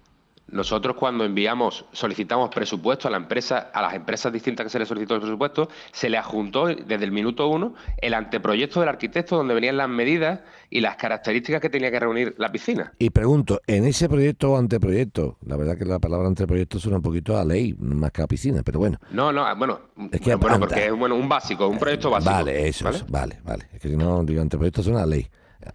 [0.54, 4.88] Nosotros cuando enviamos, solicitamos presupuesto a la empresa, a las empresas distintas que se les
[4.88, 9.54] solicitó el presupuesto, se le adjuntó desde el minuto uno el anteproyecto del arquitecto donde
[9.54, 10.40] venían las medidas
[10.70, 12.94] y las características que tenía que reunir la piscina.
[13.00, 17.04] Y pregunto, en ese proyecto o anteproyecto, la verdad que la palabra anteproyecto suena un
[17.04, 19.00] poquito a ley, más que a piscina, pero bueno.
[19.12, 19.80] No, no, bueno,
[20.12, 22.32] Es que bueno, anda- porque es bueno, un básico, un proyecto básico.
[22.34, 22.98] Vale, eso, ¿vale?
[22.98, 23.66] es, vale, vale.
[23.74, 25.28] Es que si no, digo, anteproyecto suena a ley.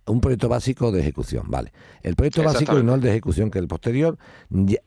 [0.07, 1.73] Un proyecto básico de ejecución, vale.
[2.03, 4.19] El proyecto básico y no el de ejecución, que el posterior.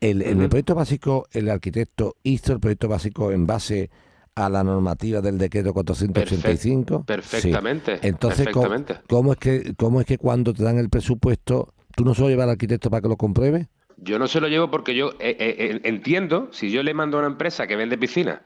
[0.00, 3.90] El- En el proyecto básico, el arquitecto hizo el proyecto básico en base
[4.34, 7.04] a la normativa del decreto 485.
[7.04, 7.96] Perfectamente.
[7.96, 8.00] Sí.
[8.08, 9.06] Entonces, ¿cómo- perfectamente.
[9.08, 12.44] ¿cómo, es que, ¿cómo es que cuando te dan el presupuesto, tú no solo llevas
[12.44, 13.68] al arquitecto para que lo compruebe?
[13.98, 17.20] Yo no se lo llevo porque yo eh, eh, entiendo, si yo le mando a
[17.20, 18.42] una empresa que vende piscina,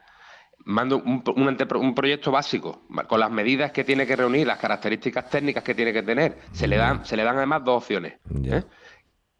[0.67, 5.29] mando un, un un proyecto básico con las medidas que tiene que reunir, las características
[5.29, 8.15] técnicas que tiene que tener, se le dan, se le dan además dos opciones.
[8.29, 8.57] Ya.
[8.57, 8.63] ¿eh?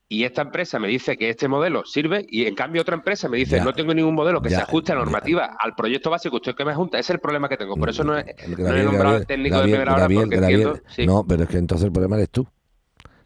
[0.10, 3.36] Y esta empresa me dice que este modelo sirve y en cambio otra empresa me
[3.38, 3.64] dice Ya.
[3.66, 5.06] no tengo ningún modelo que Ya, se ajuste a la ya.
[5.06, 7.76] normativa, al proyecto básico usted que me junta, ese es el problema que tengo.
[7.76, 10.24] Por eso no, es, no he Gabriel, nombrado Gabriel, técnico Gabriel, de primera hora Gabriel,
[10.24, 10.90] porque Gabriel, entiendo...
[10.96, 12.48] sí, No, pero es que entonces el problema eres tú.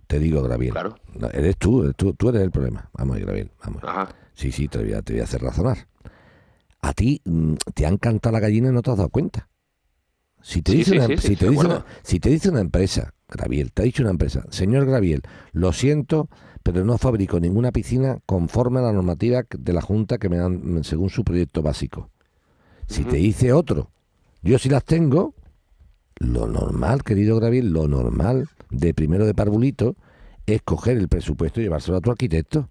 [0.07, 0.73] Te digo, Gabriel.
[0.73, 0.95] Claro.
[1.13, 2.89] No, eres tú, eres tú, tú eres el problema.
[2.93, 3.83] Vamos, Gabriel, vamos.
[3.83, 4.09] Ajá.
[4.33, 5.77] Sí, sí, te voy, a, te voy a hacer razonar.
[6.81, 9.47] A ti mm, te han cantado la gallina y no te has dado cuenta.
[10.41, 11.85] Si te Sí, dice, sí, una, sí, sí, si te de dice acuerdo.
[11.85, 15.21] una- si te dice una empresa, Graviel, te ha dicho una empresa, señor Graviel,
[15.53, 16.29] lo siento,
[16.63, 20.83] pero no fabrico ninguna piscina conforme a la normativa de la Junta que me dan
[20.83, 22.09] según su proyecto básico.
[22.87, 23.91] Si te dice otro,
[24.41, 25.33] yo sí las tengo,
[26.17, 29.95] lo normal, querido Graviel, lo normal de primero de parvulito
[30.45, 32.69] es coger el presupuesto y llevárselo a tu arquitecto.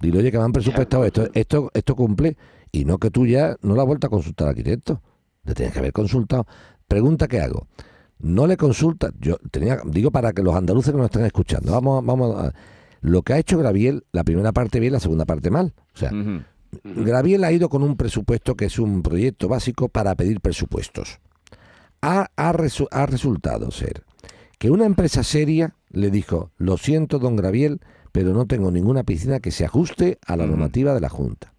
[0.00, 2.36] Dile, oye, que me han presupuestado esto, esto, esto cumple,
[2.72, 5.00] y no que tú ya no la has vuelto a consultar al arquitecto.
[5.44, 6.46] Le tienes que haber consultado.
[6.88, 7.66] Pregunta que hago.
[8.18, 11.98] No le consulta, yo tenía, digo para que los andaluces que nos están escuchando, vamos,
[12.02, 12.52] a- vamos a,
[13.00, 15.74] lo que ha hecho Graviel, la primera parte bien, la segunda parte mal.
[15.94, 16.10] O sea.
[16.84, 21.18] Graviel ha ido con un presupuesto que es un proyecto básico para pedir presupuestos.
[22.00, 24.04] Ha, ha resu- ha resultado ser
[24.58, 27.80] que una empresa seria le dijo, lo siento, don Graviel,
[28.12, 31.52] pero no tengo ninguna piscina que se ajuste a la normativa de la Junta.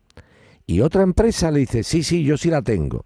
[0.65, 3.05] Y otra empresa le dice, sí, sí, yo sí la tengo.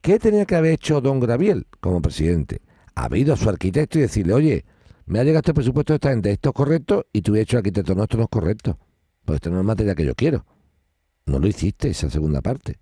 [0.00, 2.60] ¿Qué tenía que haber hecho don Graviel como presidente?
[2.94, 4.64] Haber ido a su arquitecto y decirle, oye,
[5.06, 7.56] me ha llegado este presupuesto de esta gente, esto es correcto, y tú hubiera dicho
[7.56, 8.78] al arquitecto, no, esto no es correcto,
[9.24, 10.44] pues esto no es materia que yo quiero.
[11.26, 12.78] No lo hiciste esa segunda parte.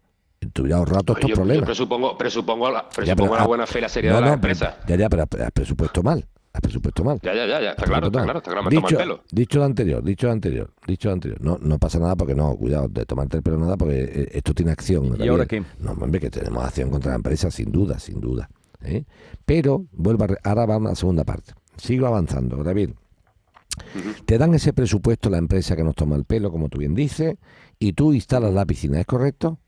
[0.53, 1.65] Te hubiera ahorrado todos Yo, estos yo problemas.
[1.67, 4.25] presupongo, presupongo, la, Ya, presupongo pero, la ah, buena fe y la seriedad No, de
[4.25, 4.79] la no, empresa.
[4.89, 6.27] ya, ya, pero has presupuesto mal.
[6.61, 7.19] Presupuesto mal.
[7.23, 9.23] Ya, ya, ya, ya, está claro, está claro, está claro, me toma el Dicho, pelo.
[9.33, 11.41] dicho lo anterior, dicho lo anterior, dicho lo anterior.
[11.41, 14.53] No, no pasa nada porque no, cuidado, de tomarte el pelo nada porque eh, esto
[14.55, 15.17] tiene acción.
[15.19, 15.63] ¿Y ahora qué?
[15.81, 18.49] No, hombre, que tenemos acción contra la empresa, sin duda, sin duda.
[18.83, 19.05] ¿eh?
[19.47, 21.53] Pero, vuelvo a re- ahora vamos a la segunda parte.
[21.77, 22.57] Sigo avanzando.
[22.59, 24.25] Ujú.
[24.27, 27.37] Te dan ese presupuesto la empresa que nos toma el pelo, como tú bien dices,
[27.79, 29.59] y tú instalas la piscina, ¿es correcto?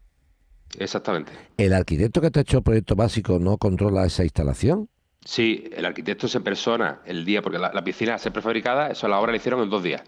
[0.79, 1.33] Exactamente.
[1.57, 4.89] ¿El arquitecto que te ha hecho el proyecto básico no controla esa instalación?
[5.25, 9.19] Sí, el arquitecto se persona el día, porque la, la piscina se prefabricada, eso la
[9.19, 10.03] obra la hicieron en dos días.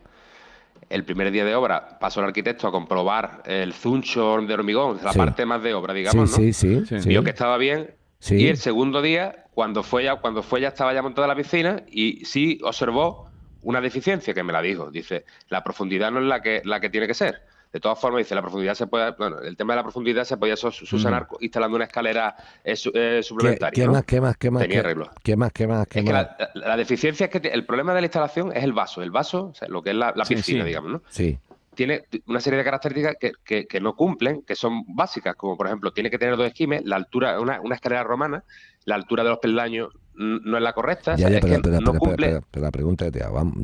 [0.90, 5.12] El primer día de obra pasó el arquitecto a comprobar el zuncho de hormigón, la
[5.12, 5.18] Sí.
[5.18, 6.52] parte más de obra, digamos, sí, ¿no?
[6.52, 7.00] sí, sí, Sí.
[7.00, 7.08] sí.
[7.08, 7.90] Vio que estaba bien.
[8.18, 8.36] Sí.
[8.36, 11.82] Y el segundo día, cuando fue ya, cuando fue ya estaba ya montada la piscina
[11.90, 13.28] y sí observó
[13.62, 14.90] una deficiencia que me la dijo.
[14.90, 17.42] Dice, la profundidad no es la que, la que tiene que ser.
[17.76, 20.38] De todas formas, dice, la profundidad se puede, bueno, el tema de la profundidad se
[20.38, 22.34] podía su- subsanar instalando una escalera
[22.64, 23.70] eh, su- eh, ¿Qué, suplementaria.
[23.82, 23.92] qué ¿no?
[23.92, 24.62] más, qué más, qué más?
[24.62, 25.10] Tenía qué, arreglo.
[25.22, 26.26] qué más, qué más, qué Es que más?
[26.38, 29.02] la, la- la deficiencia es que el problema de la instalación es el vaso.
[29.02, 30.68] El vaso, o sea, lo que es la, la piscina, sí.
[30.68, 31.02] digamos, ¿no?
[31.10, 31.38] Sí,
[31.74, 35.66] Tiene una serie de características que, que- que no cumplen, que son básicas, como por
[35.66, 38.42] ejemplo, tiene que tener dos esquimes, la altura, una, una escalera romana,
[38.86, 41.42] la altura de los peldaños mm, no es la correcta, o ya, sea, ya, es
[41.44, 42.40] pero, que pero, no pero, cumple.
[42.50, 43.54] pero- la pregunta que te hago, vamos,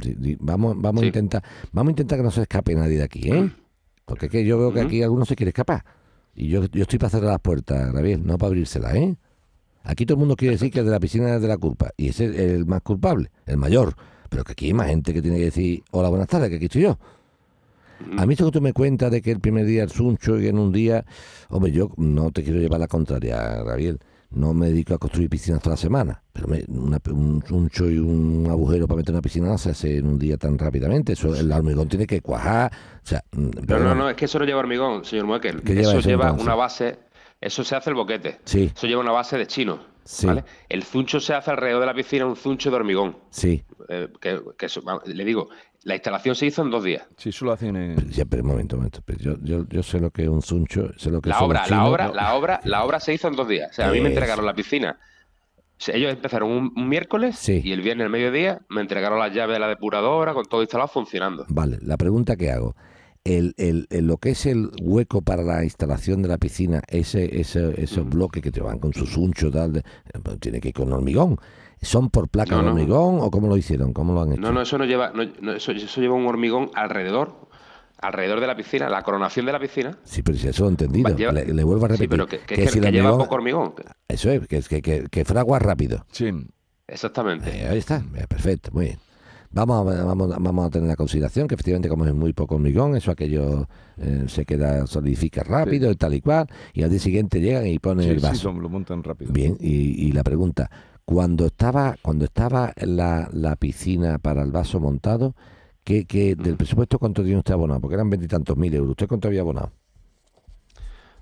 [0.41, 1.07] vamos, vamos a Sí.
[1.07, 3.51] intentar, vamos a intentar que no se escape nadie de aquí, ¿eh?
[4.05, 5.85] Porque es que yo veo que aquí alguno se quiere escapar.
[6.35, 9.17] Y yo, yo estoy para cerrar las puertas, Gabriel, no para abrírselas, ¿eh?
[9.85, 11.91] Aquí todo el mundo quiere decir que el de la piscina es de la culpa.
[11.97, 13.95] Y ese es el más culpable, el mayor.
[14.29, 16.67] Pero que aquí hay más gente que tiene que decir, hola, buenas tardes, que aquí
[16.67, 16.99] estoy yo.
[18.17, 20.49] A mí esto que tú me cuentas de que el primer día el suncho y
[20.49, 21.05] en un día,
[21.51, 24.01] hombre, yo no te quiero llevar la contraria, Gabriel.
[24.35, 27.99] No me dedico a construir piscinas toda la semana, pero me- una- un suncho y
[27.99, 31.13] un agujero para meter una piscina no se hace en un día tan rápidamente.
[31.13, 32.73] Eso, el hormigón tiene que cuajar.
[33.03, 35.63] O sea, mm, No, no, no, es que eso no lleva hormigón, señor Muekel.
[35.63, 36.99] ¿Qué lleva Eso lleva una base,
[37.41, 38.41] eso se hace el boquete.
[38.45, 39.91] Sí, Eso lleva una base de chino.
[40.05, 40.27] Sí.
[40.27, 40.45] ¿vale?
[40.69, 43.17] El zuncho se hace alrededor de la piscina, un zuncho de hormigón.
[43.31, 43.63] sí.
[43.89, 45.49] eh, que, que eso- le digo,
[45.85, 47.07] la instalación se hizo en dos días.
[47.17, 48.11] Sí, eso lo hacen en...
[48.11, 49.01] Ya, pero un momento, un momento.
[49.05, 51.49] pero yo, yo, yo sé lo que es un suncho, sé lo que La son
[51.51, 53.71] obra, los la obra, la obra, la obra se hizo en dos días.
[53.71, 54.15] O sea, a mí me Eso.
[54.15, 54.99] entregaron la piscina.
[55.89, 57.61] Ellos empezaron un, un miércoles Sí.
[57.65, 60.87] y el viernes al mediodía me entregaron las llaves de la depuradora con todo instalado
[60.89, 61.45] funcionando.
[61.49, 62.77] Vale, la pregunta que hago.
[63.25, 67.41] El, el- el- lo que es el hueco para la instalación de la piscina, ese,
[67.41, 70.69] ese, esos bloques que te van con sus unchos, tal, de- eh, pues tiene que
[70.69, 71.39] ir con hormigón.
[71.81, 72.71] ¿Son por placa No, de no.
[72.73, 73.93] hormigón o cómo lo hicieron?
[73.93, 74.41] ¿Cómo lo han hecho?
[74.41, 77.49] No, no, eso no lleva, no, no, eso, eso lleva un hormigón alrededor,
[77.99, 79.99] alrededor de la piscina, la coronación de la piscina.
[80.05, 81.11] Sí, pero si eso lo he entendido.
[81.11, 82.09] Va, lleva- le, le vuelvo a Sí, repetir.
[82.11, 83.75] pero que, que- que que- si que lleva hormigón- poco hormigón.
[84.09, 86.05] Eso es, que, que, que, que fragua rápido.
[86.13, 86.31] Sí.
[86.87, 87.49] Exactamente.
[87.51, 88.99] Eh, ahí está, eh, perfecto, muy bien.
[89.55, 92.97] Vamos a, vamos, vamos a tener la consideración que efectivamente como es muy poco hormigón,
[92.97, 97.41] eso aquello eh, se queda, solidifica rápido y tal y cual, y al día siguiente
[97.41, 98.53] llegan y ponen Sí, el sí, vaso.
[98.53, 99.31] lo, lo montan rápido.
[99.33, 100.71] Bien, y, y la pregunta,
[101.05, 105.35] cuando estaba, cuando estaba la, la piscina para el vaso montado,
[105.85, 107.81] ¿qué, qué- del presupuesto cuánto tiene usted abonado?
[107.81, 108.91] Porque eran veintitantos mil euros.
[108.93, 109.71] ¿Usted cuánto había abonado?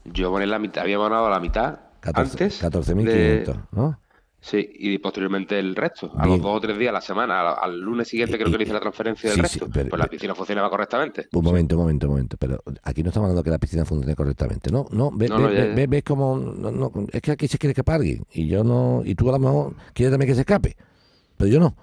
[0.04, 2.62] Yo aboné la mitad, había abonado la mitad 14 antes.
[2.62, 3.98] 14.500, de- ¿no?
[4.42, 6.10] Sí, y posteriormente el resto.
[6.16, 6.38] A Bien.
[6.38, 8.64] los dos o tres días a la semana, al, al lunes siguiente creo que le
[8.64, 9.70] hice la transferencia del Sí, sí, resto.
[9.72, 11.28] pero- pues la piscina funcionaba correctamente.
[11.32, 12.36] Un momento, un momento, un momento.
[12.38, 14.70] Pero aquí no estamos hablando que la piscina funcione correctamente.
[14.72, 16.38] No, no, ve, No, ve- no, ve- ve- ves como.
[16.38, 18.24] no, es que aquí se quiere escapar alguien.
[18.32, 19.02] Y yo no.
[19.04, 20.74] Y tú a lo mejor quieres también que se escape.
[21.36, 21.76] Pero yo no.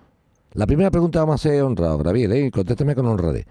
[0.53, 2.49] La primera pregunta vamos a ser honrado, Gabriel, ¿eh?
[2.49, 3.45] Contéstame con honradez.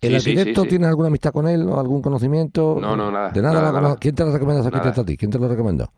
[0.00, 0.68] ¿El Sí, arquitecto sí.
[0.68, 2.76] tiene alguna amistad con él o algún conocimiento?
[2.80, 3.96] No, no, nada, De nada, nada, nada.
[3.96, 4.78] ¿Quién te lo recomienda ese Nada.
[4.82, 5.16] arquitecto a ti?
[5.16, 5.90] ¿Quién te lo recomendó?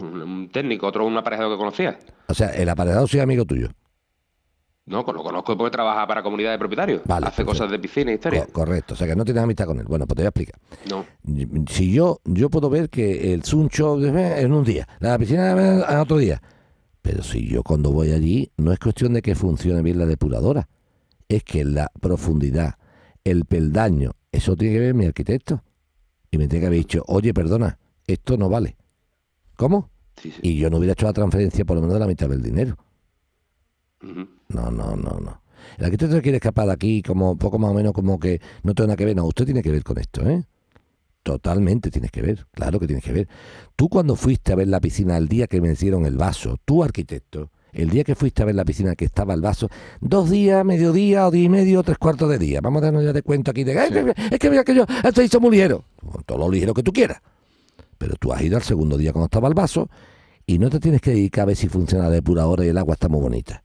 [0.00, 1.98] Un, un técnico, otro un aparejado que conocía.
[2.28, 3.68] O sea, el aparejado sí es amigo tuyo.
[4.84, 7.02] No, lo conozco porque trabaja para comunidad de propietarios.
[7.04, 8.44] Vale, Hace cosas de piscina y historia.
[8.46, 8.94] Co- correcto.
[8.94, 9.84] O sea, que no tienes amistad con él.
[9.86, 10.60] Bueno, pues te voy a explicar.
[10.90, 11.06] No.
[11.68, 16.16] Si yo, yo puedo ver que el suncho en un día, la piscina en otro
[16.18, 16.42] día.
[17.00, 20.68] Pero si yo cuando voy allí, no es cuestión de que funcione bien la depuradora.
[21.28, 22.74] Es que la profundidad,
[23.22, 25.62] el peldaño, eso tiene que ver mi arquitecto.
[26.32, 28.76] Y me tiene que haber dicho, oye, perdona, esto no vale.
[29.56, 29.90] ¿Cómo?
[30.20, 30.38] Sí, sí.
[30.42, 32.76] Y yo no hubiera hecho la transferencia por lo menos de la mitad del dinero.
[34.48, 35.42] No, no, no, no.
[35.78, 38.88] El arquitecto quiere escapar de aquí como poco más o menos como que no tiene
[38.88, 39.16] nada que ver.
[39.16, 40.42] No, usted tiene que ver con esto, ¿eh?
[41.22, 43.28] Totalmente tienes que ver, claro que tienes que ver.
[43.76, 46.82] Tú cuando fuiste a ver la piscina el día que me hicieron el vaso, tú
[46.82, 49.68] arquitecto, el día que fuiste a ver la piscina que estaba el vaso,
[50.00, 52.60] dos días, mediodía, o día y medio, tres cuartos de día.
[52.60, 54.84] Vamos a darnos ya de cuenta aquí de, "Ay, que- es que mira que yo,
[55.04, 55.84] esto hizo muy ligero.
[56.04, 57.22] Con todo lo ligero que tú quieras.
[58.02, 59.88] Pero tú has ido al segundo día cuando estaba el vaso
[60.44, 62.94] y no te tienes que dedicar a ver si funciona la depuradora y el agua
[62.94, 63.62] está muy bonita.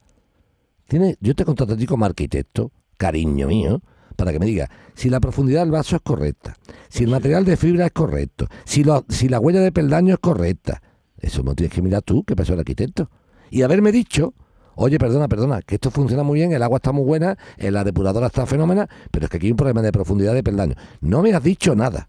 [0.87, 3.81] Tienes, yo te contrato a ti como arquitecto, cariño mío,
[4.15, 6.55] para que me diga si la profundidad del vaso es correcta,
[6.87, 10.19] si el material de fibra es correcto, si, lo- si la huella de peldaño es
[10.19, 10.83] correcta.
[11.17, 13.09] Eso me lo tienes que mirar tú, que pasó el arquitecto.
[13.49, 14.35] Y haberme dicho,
[14.75, 17.83] oye, perdona, perdona, que esto funciona muy bien, el agua está muy buena, eh, la
[17.83, 20.75] depuradora está fenómena, pero es que aquí hay un problema de profundidad de peldaño.
[21.01, 22.07] No me has dicho nada.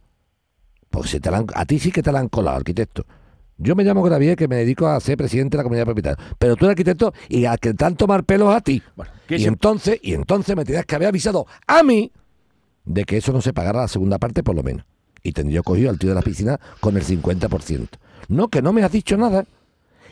[1.05, 3.05] Si te la han- a ti sí que te la han colado, arquitecto.
[3.57, 6.29] Yo me llamo Gravier, que me dedico a ser presidente de la comunidad de propietarios.
[6.39, 8.83] Pero tú eres arquitecto y al que te han tomar pelos a ti.
[8.97, 12.13] Bueno, ¿qué y se- entonces, y entonces me tenías que haber avisado a mí
[12.85, 14.85] de que eso no se pagara la segunda parte por lo menos.
[15.23, 17.99] Y tendría cogido al tío de la piscina con el 50%.
[18.29, 19.45] No, que no me has dicho nada.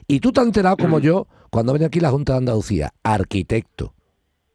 [0.09, 3.95] Y tú te has enterado como yo cuando venía aquí la Junta de Andalucía, arquitecto.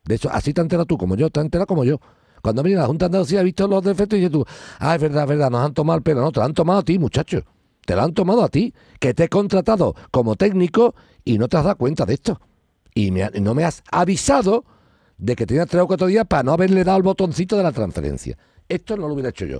[0.04, 2.00] De hecho, así te has enterado tú como yo, te has enterado como yo.
[2.42, 4.46] Cuando venía la Junta de Andalucía, he visto los defectos y dices tú,
[4.80, 6.22] ah, es verdad, es verdad, nos han tomado el pelo.
[6.22, 7.42] No, te lo han tomado a ti, muchacho.
[7.86, 11.58] Te lo han tomado a ti, que te he contratado como técnico y no te
[11.58, 12.40] has dado cuenta de esto.
[12.94, 14.66] Y ha- no me has avisado
[15.18, 17.72] de que tenías tres o cuatro días para no haberle dado el botoncito de la
[17.72, 18.38] transferencia.
[18.68, 19.60] Esto no lo hubiera hecho yo.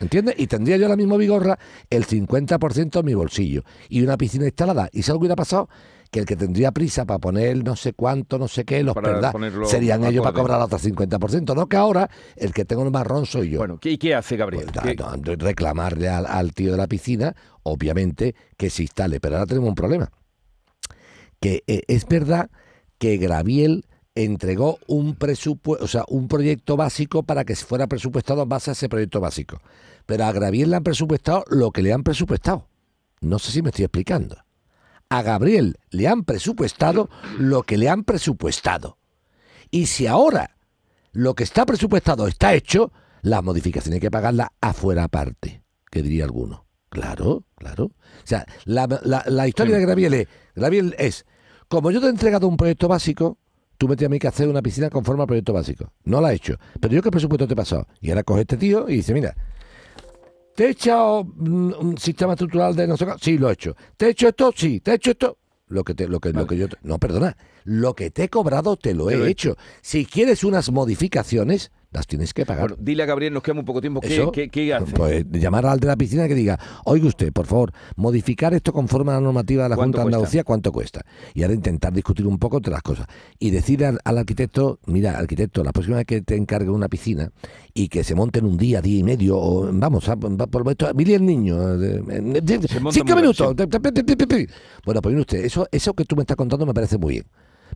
[0.00, 0.36] ¿Entiendes?
[0.38, 1.58] Y tendría yo la misma vigorra
[1.90, 4.88] el 50% en mi bolsillo y una piscina instalada.
[4.92, 5.68] ¿Y si algo hubiera pasado?
[6.10, 9.32] Que el que tendría prisa para poner no sé cuánto, no sé qué, los perdas,
[9.68, 11.54] serían ellos para cobrar el otro 50%.
[11.54, 13.58] No que ahora el que tengo el marrón soy yo.
[13.58, 14.70] Bueno, ¿qué, ¿y qué hace Gabriel?
[14.72, 19.20] Pues, ¿Qué- no, no, reclamarle al, al tío de la piscina, obviamente, que se instale.
[19.20, 20.10] Pero ahora tenemos un problema.
[21.40, 22.50] Que eh, es verdad
[22.98, 23.84] que Graviel
[24.14, 28.72] entregó un presupuesto, o sea, un proyecto básico para que fuera presupuestado en base a
[28.72, 29.60] ese proyecto básico.
[30.06, 32.66] Pero a Graviel le han presupuestado lo que le han presupuestado.
[33.20, 34.36] No sé si me estoy explicando.
[35.10, 38.98] A Gabriel le han presupuestado lo que le han presupuestado.
[39.70, 40.56] Y si ahora
[41.12, 42.92] lo que está presupuestado está hecho,
[43.22, 46.66] las modificaciones hay que pagarlas afuera aparte, que diría alguno.
[46.90, 47.84] Claro, claro.
[47.84, 47.92] O
[48.24, 48.86] sea, la,
[49.26, 51.24] la- historia de Graviel es, Graviel es,
[51.68, 53.38] como yo te he entregado un proyecto básico,
[53.76, 55.92] tú me tienes que hacer una piscina conforme al proyecto básico.
[56.04, 56.56] No la he hecho.
[56.80, 57.86] Pero yo qué presupuesto te he pasado.
[58.00, 59.34] Y ahora coge este tío y dice, mira,
[60.58, 63.12] ¿te he echado mm, un sistema estructural de no sé qué?
[63.20, 63.76] Sí, lo he hecho.
[63.96, 64.52] ¿Te he hecho esto?
[64.56, 64.80] Sí.
[64.80, 65.38] ¿Te he hecho esto?
[65.68, 66.68] Lo que, te, lo que, lo que yo...
[66.68, 67.36] te- no, perdona.
[67.62, 69.56] Lo que te he cobrado te lo Te he lo he hecho.
[69.82, 72.68] Si quieres unas modificaciones, las tienes que pagar.
[72.68, 74.00] Bueno, dile a Gabriel, nos queda muy poco tiempo.
[74.00, 74.92] ¿Qué, Eso, qué- qué hace?
[74.92, 79.12] Pues llamar al de la piscina que diga, oiga usted, por favor, modificar esto conforme
[79.12, 80.14] a la normativa de la ¿Cuánto Junta de?
[80.16, 81.00] Andalucía, ¿cuánto cuesta?
[81.32, 83.06] Y ahora intentar discutir un poco entre las cosas.
[83.38, 87.30] Y decirle al, al arquitecto, mira, arquitecto, la próxima vez que te encargue una piscina
[87.72, 90.64] y que se monten un día, día y medio, o vamos, a, va por
[90.94, 92.02] mil y el niño, eh,
[92.90, 93.54] cinco minutos.
[94.84, 97.24] Bueno, pues mire usted, eso, eso que tú me estás contando me parece muy bien.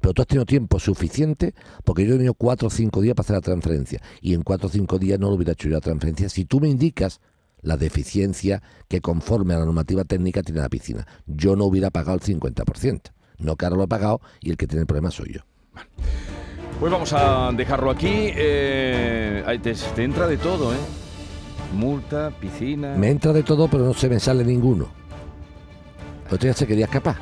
[0.00, 3.24] Pero tú has tenido tiempo suficiente porque yo he tenido cuatro o cinco días para
[3.24, 4.00] hacer la transferencia.
[4.20, 6.60] Y en cuatro o cinco días no lo hubiera hecho yo la transferencia si tú
[6.60, 7.20] me indicas
[7.62, 11.06] la deficiencia que conforme a la normativa técnica tiene la piscina.
[11.26, 13.00] Yo no hubiera pagado el 50%.
[13.38, 15.40] No que ahora lo he pagado y el que tiene el problema soy yo.
[16.78, 18.32] Pues vamos a dejarlo aquí.
[18.34, 19.60] Eh,
[19.94, 20.78] te entra de todo, ¿eh?
[21.74, 22.94] Multa, piscina.
[22.96, 25.01] Me entra de todo, pero no se me sale ninguno.
[26.38, 27.16] Día se quería escapar.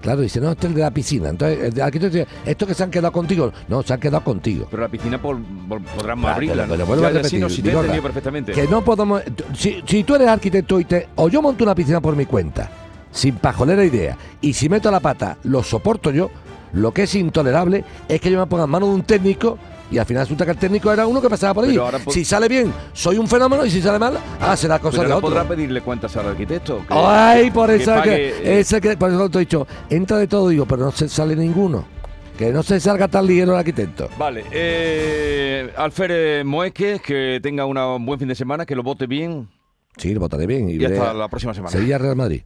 [0.00, 1.28] Claro, dice, no, este es el de la piscina.
[1.30, 3.52] Entonces, el de arquitecto dice, ¿estos que se han quedado contigo?
[3.68, 4.66] No, se han quedado contigo.
[4.70, 6.66] Pero la piscina por, por- podrán Ah, abrirla.
[6.68, 7.24] pero- pero ¿no?
[7.24, 8.52] sí, sí te he Vigorra, entendido perfectamente.
[8.52, 9.22] Que no podemos.
[9.54, 11.08] Si, si tú eres arquitecto y te.
[11.16, 12.70] O yo monto una piscina por mi cuenta,
[13.10, 16.30] sin pajolera idea, y si meto la pata, lo soporto yo,
[16.72, 19.58] lo que es intolerable es que yo me ponga en manos de un técnico
[19.90, 21.76] y al final resulta que el técnico era uno que pasaba por ahí.
[21.76, 25.08] Ahora Si sale bien, soy un fenómeno, y si sale mal, ah, será cosa Pero
[25.08, 25.28] de otro.
[25.28, 26.78] podrá pedirle cuentas al arquitecto.
[26.86, 30.26] que- Ay, por que pague, que, eh, que por eso te he dicho, entra de
[30.26, 31.84] todo, digo, pero no se sale ninguno.
[32.36, 34.10] Que no se salga tan ligero el arquitecto.
[34.18, 39.06] Vale, eh, Alfred Moeque, que tenga una- un buen fin de semana, que lo vote
[39.06, 39.48] bien
[39.96, 40.68] Sí, lo votaré bien.
[40.68, 41.70] Y, y hasta la próxima semana.
[41.72, 42.42] Sevilla Real Madrid.